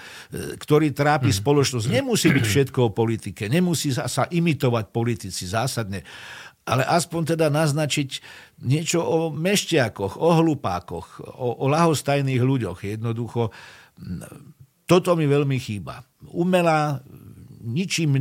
ktorý 0.58 0.92
trápi 0.92 1.30
mm. 1.30 1.38
spoločnosť. 1.38 1.88
Nemusí 1.90 2.28
byť 2.34 2.46
všetko 2.46 2.80
o 2.90 2.94
politike, 2.94 3.46
nemusí 3.48 3.94
sa, 3.94 4.08
imitovať 4.28 4.86
politici 4.90 5.46
zásadne, 5.46 6.02
ale 6.68 6.84
aspoň 6.84 7.38
teda 7.38 7.48
naznačiť 7.48 8.10
niečo 8.68 9.00
o 9.00 9.18
mešťakoch, 9.32 10.20
o 10.20 10.30
hlupákoch, 10.44 11.24
o, 11.24 11.64
o 11.64 11.66
lahostajných 11.72 12.44
ľuďoch. 12.44 12.84
Jednoducho, 12.84 13.56
toto 14.84 15.16
mi 15.16 15.30
veľmi 15.30 15.56
chýba. 15.62 16.04
Umelá, 16.36 17.00
ničím, 17.64 18.20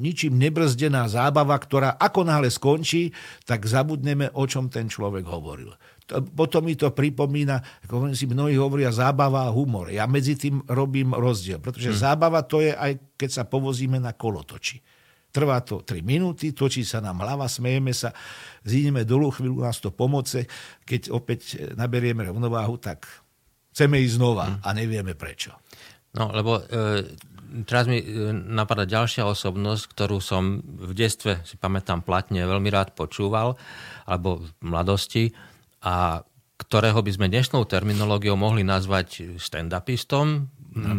ničím 0.00 0.40
nebrzdená 0.40 1.08
zábava, 1.08 1.56
ktorá 1.56 2.00
ako 2.00 2.20
náhle 2.24 2.48
skončí, 2.48 3.12
tak 3.44 3.68
zabudneme, 3.68 4.32
o 4.32 4.44
čom 4.48 4.72
ten 4.72 4.88
človek 4.88 5.28
hovoril 5.28 5.76
potom 6.20 6.68
mi 6.68 6.76
to 6.76 6.92
pripomína, 6.92 7.86
ako 7.88 8.12
si 8.12 8.28
mnohí 8.28 8.58
hovoria, 8.60 8.92
zábava 8.92 9.48
a 9.48 9.54
humor. 9.54 9.88
Ja 9.88 10.04
medzi 10.04 10.36
tým 10.36 10.60
robím 10.68 11.16
rozdiel, 11.16 11.62
pretože 11.62 11.94
hmm. 11.94 12.00
zábava 12.00 12.44
to 12.44 12.60
je 12.60 12.76
aj 12.76 13.16
keď 13.16 13.30
sa 13.30 13.44
povozíme 13.48 13.96
na 14.02 14.12
kolotoči. 14.12 14.82
Trvá 15.32 15.64
to 15.64 15.80
3 15.80 16.04
minúty, 16.04 16.52
točí 16.52 16.84
sa 16.84 17.00
nám 17.00 17.24
hlava, 17.24 17.48
smejeme 17.48 17.96
sa, 17.96 18.12
zídeme 18.68 19.08
dolu, 19.08 19.32
chvíľu 19.32 19.64
nás 19.64 19.80
to 19.80 19.88
pomoce. 19.88 20.44
Keď 20.84 21.08
opäť 21.08 21.72
naberieme 21.72 22.28
rovnováhu, 22.28 22.76
tak 22.76 23.08
chceme 23.72 23.96
ísť 24.04 24.20
znova 24.20 24.44
hmm. 24.44 24.58
a 24.60 24.68
nevieme 24.76 25.16
prečo. 25.16 25.56
No, 26.12 26.28
lebo 26.28 26.60
e, 26.60 27.08
teraz 27.64 27.88
mi 27.88 28.04
e, 28.04 28.04
napadá 28.32 28.84
ďalšia 28.84 29.24
osobnosť, 29.24 29.84
ktorú 29.96 30.20
som 30.20 30.60
v 30.60 30.92
detstve, 30.92 31.40
si 31.48 31.56
pamätám 31.56 32.04
platne, 32.04 32.44
veľmi 32.44 32.68
rád 32.68 32.92
počúval, 32.92 33.56
alebo 34.04 34.44
v 34.44 34.48
mladosti 34.60 35.32
a 35.82 36.22
ktorého 36.56 37.02
by 37.02 37.10
sme 37.10 37.26
dnešnou 37.26 37.66
terminológiou 37.66 38.38
mohli 38.38 38.62
nazvať 38.62 39.36
stand-upistom, 39.36 40.46
no. 40.78 40.90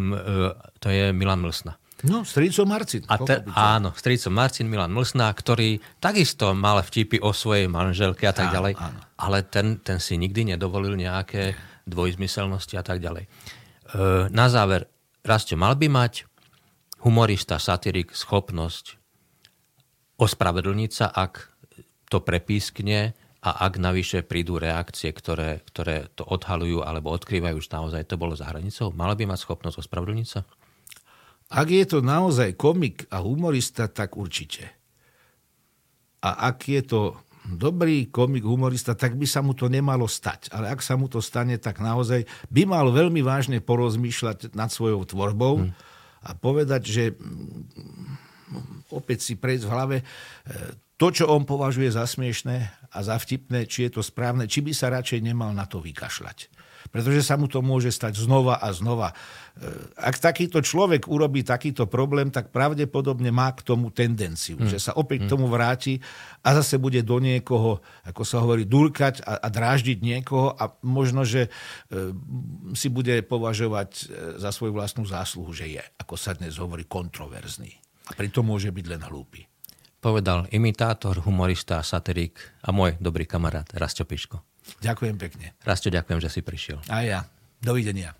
to 0.83 0.87
je 0.91 1.15
Milan 1.15 1.39
Mlsna. 1.39 1.79
No, 2.03 2.27
strýco 2.27 2.67
Marcin. 2.67 3.07
A 3.07 3.15
te, 3.15 3.47
áno, 3.55 3.95
strýco 3.95 4.27
Marcin, 4.27 4.67
Milan 4.67 4.91
Mlsná, 4.91 5.31
ktorý 5.31 5.79
takisto 6.03 6.51
mal 6.51 6.83
vtipy 6.83 7.23
o 7.23 7.31
svojej 7.31 7.71
manželke 7.71 8.27
a 8.27 8.35
tak 8.35 8.51
áno, 8.51 8.55
ďalej, 8.59 8.73
áno. 8.75 8.99
ale 9.15 9.37
ten, 9.47 9.79
ten 9.79 10.03
si 10.03 10.19
nikdy 10.19 10.51
nedovolil 10.51 10.99
nejaké 10.99 11.55
dvojzmyselnosti 11.87 12.75
a 12.75 12.83
tak 12.83 12.99
ďalej. 12.99 13.23
E, 13.23 13.29
na 14.35 14.51
záver, 14.51 14.91
Rastio, 15.23 15.55
mal 15.55 15.79
by 15.79 15.87
mať 15.87 16.27
humorista, 17.07 17.55
satirik 17.55 18.11
schopnosť 18.11 18.99
ospravedlniť 20.19 20.91
sa, 20.91 21.07
ak 21.07 21.55
to 22.11 22.19
prepískne 22.19 23.15
a 23.43 23.67
ak 23.67 23.75
navyše 23.75 24.23
prídu 24.23 24.55
reakcie, 24.55 25.11
ktoré, 25.11 25.59
ktoré 25.67 26.07
to 26.15 26.23
odhalujú 26.23 26.79
alebo 26.79 27.11
odkrývajú, 27.11 27.59
že 27.59 27.75
naozaj 27.75 28.07
to 28.07 28.15
bolo 28.15 28.39
za 28.39 28.47
hranicou, 28.47 28.95
mala 28.95 29.19
by 29.19 29.27
mať 29.27 29.43
schopnosť 29.43 29.83
ospravedlniť 29.83 30.27
sa? 30.27 30.47
Ak 31.51 31.67
je 31.67 31.83
to 31.83 31.99
naozaj 31.99 32.55
komik 32.55 33.03
a 33.11 33.19
humorista, 33.19 33.91
tak 33.91 34.15
určite. 34.15 34.71
A 36.23 36.55
ak 36.55 36.71
je 36.71 36.81
to 36.87 37.19
dobrý 37.43 38.07
komik, 38.07 38.47
humorista, 38.47 38.95
tak 38.95 39.19
by 39.19 39.27
sa 39.27 39.43
mu 39.43 39.51
to 39.51 39.67
nemalo 39.67 40.07
stať. 40.07 40.47
Ale 40.55 40.71
ak 40.71 40.79
sa 40.79 40.95
mu 40.95 41.11
to 41.11 41.19
stane, 41.19 41.59
tak 41.59 41.83
naozaj 41.83 42.23
by 42.47 42.63
mal 42.63 42.87
veľmi 42.95 43.19
vážne 43.19 43.59
porozmýšľať 43.59 44.55
nad 44.55 44.71
svojou 44.71 45.03
tvorbou 45.03 45.67
hmm. 45.67 45.71
a 46.23 46.31
povedať, 46.39 46.81
že 46.87 47.03
mm, 47.11 48.95
opäť 48.95 49.27
si 49.27 49.33
prejsť 49.35 49.63
v 49.67 49.73
hlave, 49.75 49.97
e, 49.99 50.03
to, 50.97 51.09
čo 51.09 51.25
on 51.25 51.43
považuje 51.43 51.89
za 51.89 52.05
smiešné 52.05 52.55
a 52.93 52.97
za 53.01 53.17
vtipné, 53.17 53.65
či 53.65 53.89
je 53.89 53.97
to 53.97 54.01
správne, 54.05 54.45
či 54.45 54.61
by 54.61 54.71
sa 54.71 54.93
radšej 54.93 55.25
nemal 55.25 55.49
na 55.49 55.65
to 55.65 55.81
vykašľať. 55.81 56.53
Pretože 56.93 57.25
sa 57.25 57.39
mu 57.39 57.47
to 57.49 57.63
môže 57.63 57.89
stať 57.95 58.21
znova 58.21 58.59
a 58.59 58.69
znova. 58.75 59.09
E, 59.09 59.15
ak 59.97 60.19
takýto 60.19 60.59
človek 60.61 61.07
urobí 61.09 61.41
takýto 61.41 61.87
problém, 61.87 62.29
tak 62.29 62.51
pravdepodobne 62.51 63.31
má 63.33 63.49
k 63.55 63.65
tomu 63.65 63.89
tendenciu, 63.89 64.59
hmm. 64.59 64.69
že 64.69 64.77
sa 64.77 64.91
opäť 64.93 65.25
k 65.25 65.31
tomu 65.31 65.47
vráti 65.47 66.03
a 66.43 66.53
zase 66.59 66.77
bude 66.77 67.01
do 67.01 67.17
niekoho, 67.17 67.79
ako 68.03 68.21
sa 68.27 68.43
hovorí, 68.43 68.67
dúrkať 68.67 69.23
a, 69.23 69.41
a 69.41 69.47
dráždiť 69.47 69.97
niekoho 70.03 70.53
a 70.53 70.75
možno, 70.83 71.23
že 71.23 71.47
e, 71.47 72.11
si 72.77 72.91
bude 72.91 73.15
považovať 73.25 73.89
e, 73.89 74.03
za 74.43 74.51
svoju 74.51 74.75
vlastnú 74.75 75.07
zásluhu, 75.07 75.49
že 75.55 75.71
je, 75.71 75.81
ako 75.97 76.19
sa 76.19 76.35
dnes 76.35 76.59
hovorí, 76.59 76.83
kontroverzný. 76.85 77.79
A 78.11 78.13
pritom 78.13 78.43
môže 78.43 78.69
byť 78.69 78.85
len 78.91 79.01
hlúpy 79.07 79.47
povedal 80.03 80.51
imitátor, 80.51 81.23
humorista, 81.23 81.79
satirik 81.79 82.35
a 82.59 82.75
môj 82.75 82.99
dobrý 82.99 83.23
kamarát 83.23 83.71
Rasto 83.71 84.03
Piško. 84.03 84.43
Ďakujem 84.83 85.15
pekne. 85.15 85.55
Rasto, 85.63 85.87
ďakujem, 85.87 86.19
že 86.19 86.27
si 86.27 86.41
prišiel. 86.43 86.83
A 86.91 87.07
ja. 87.07 87.19
Dovidenia. 87.63 88.11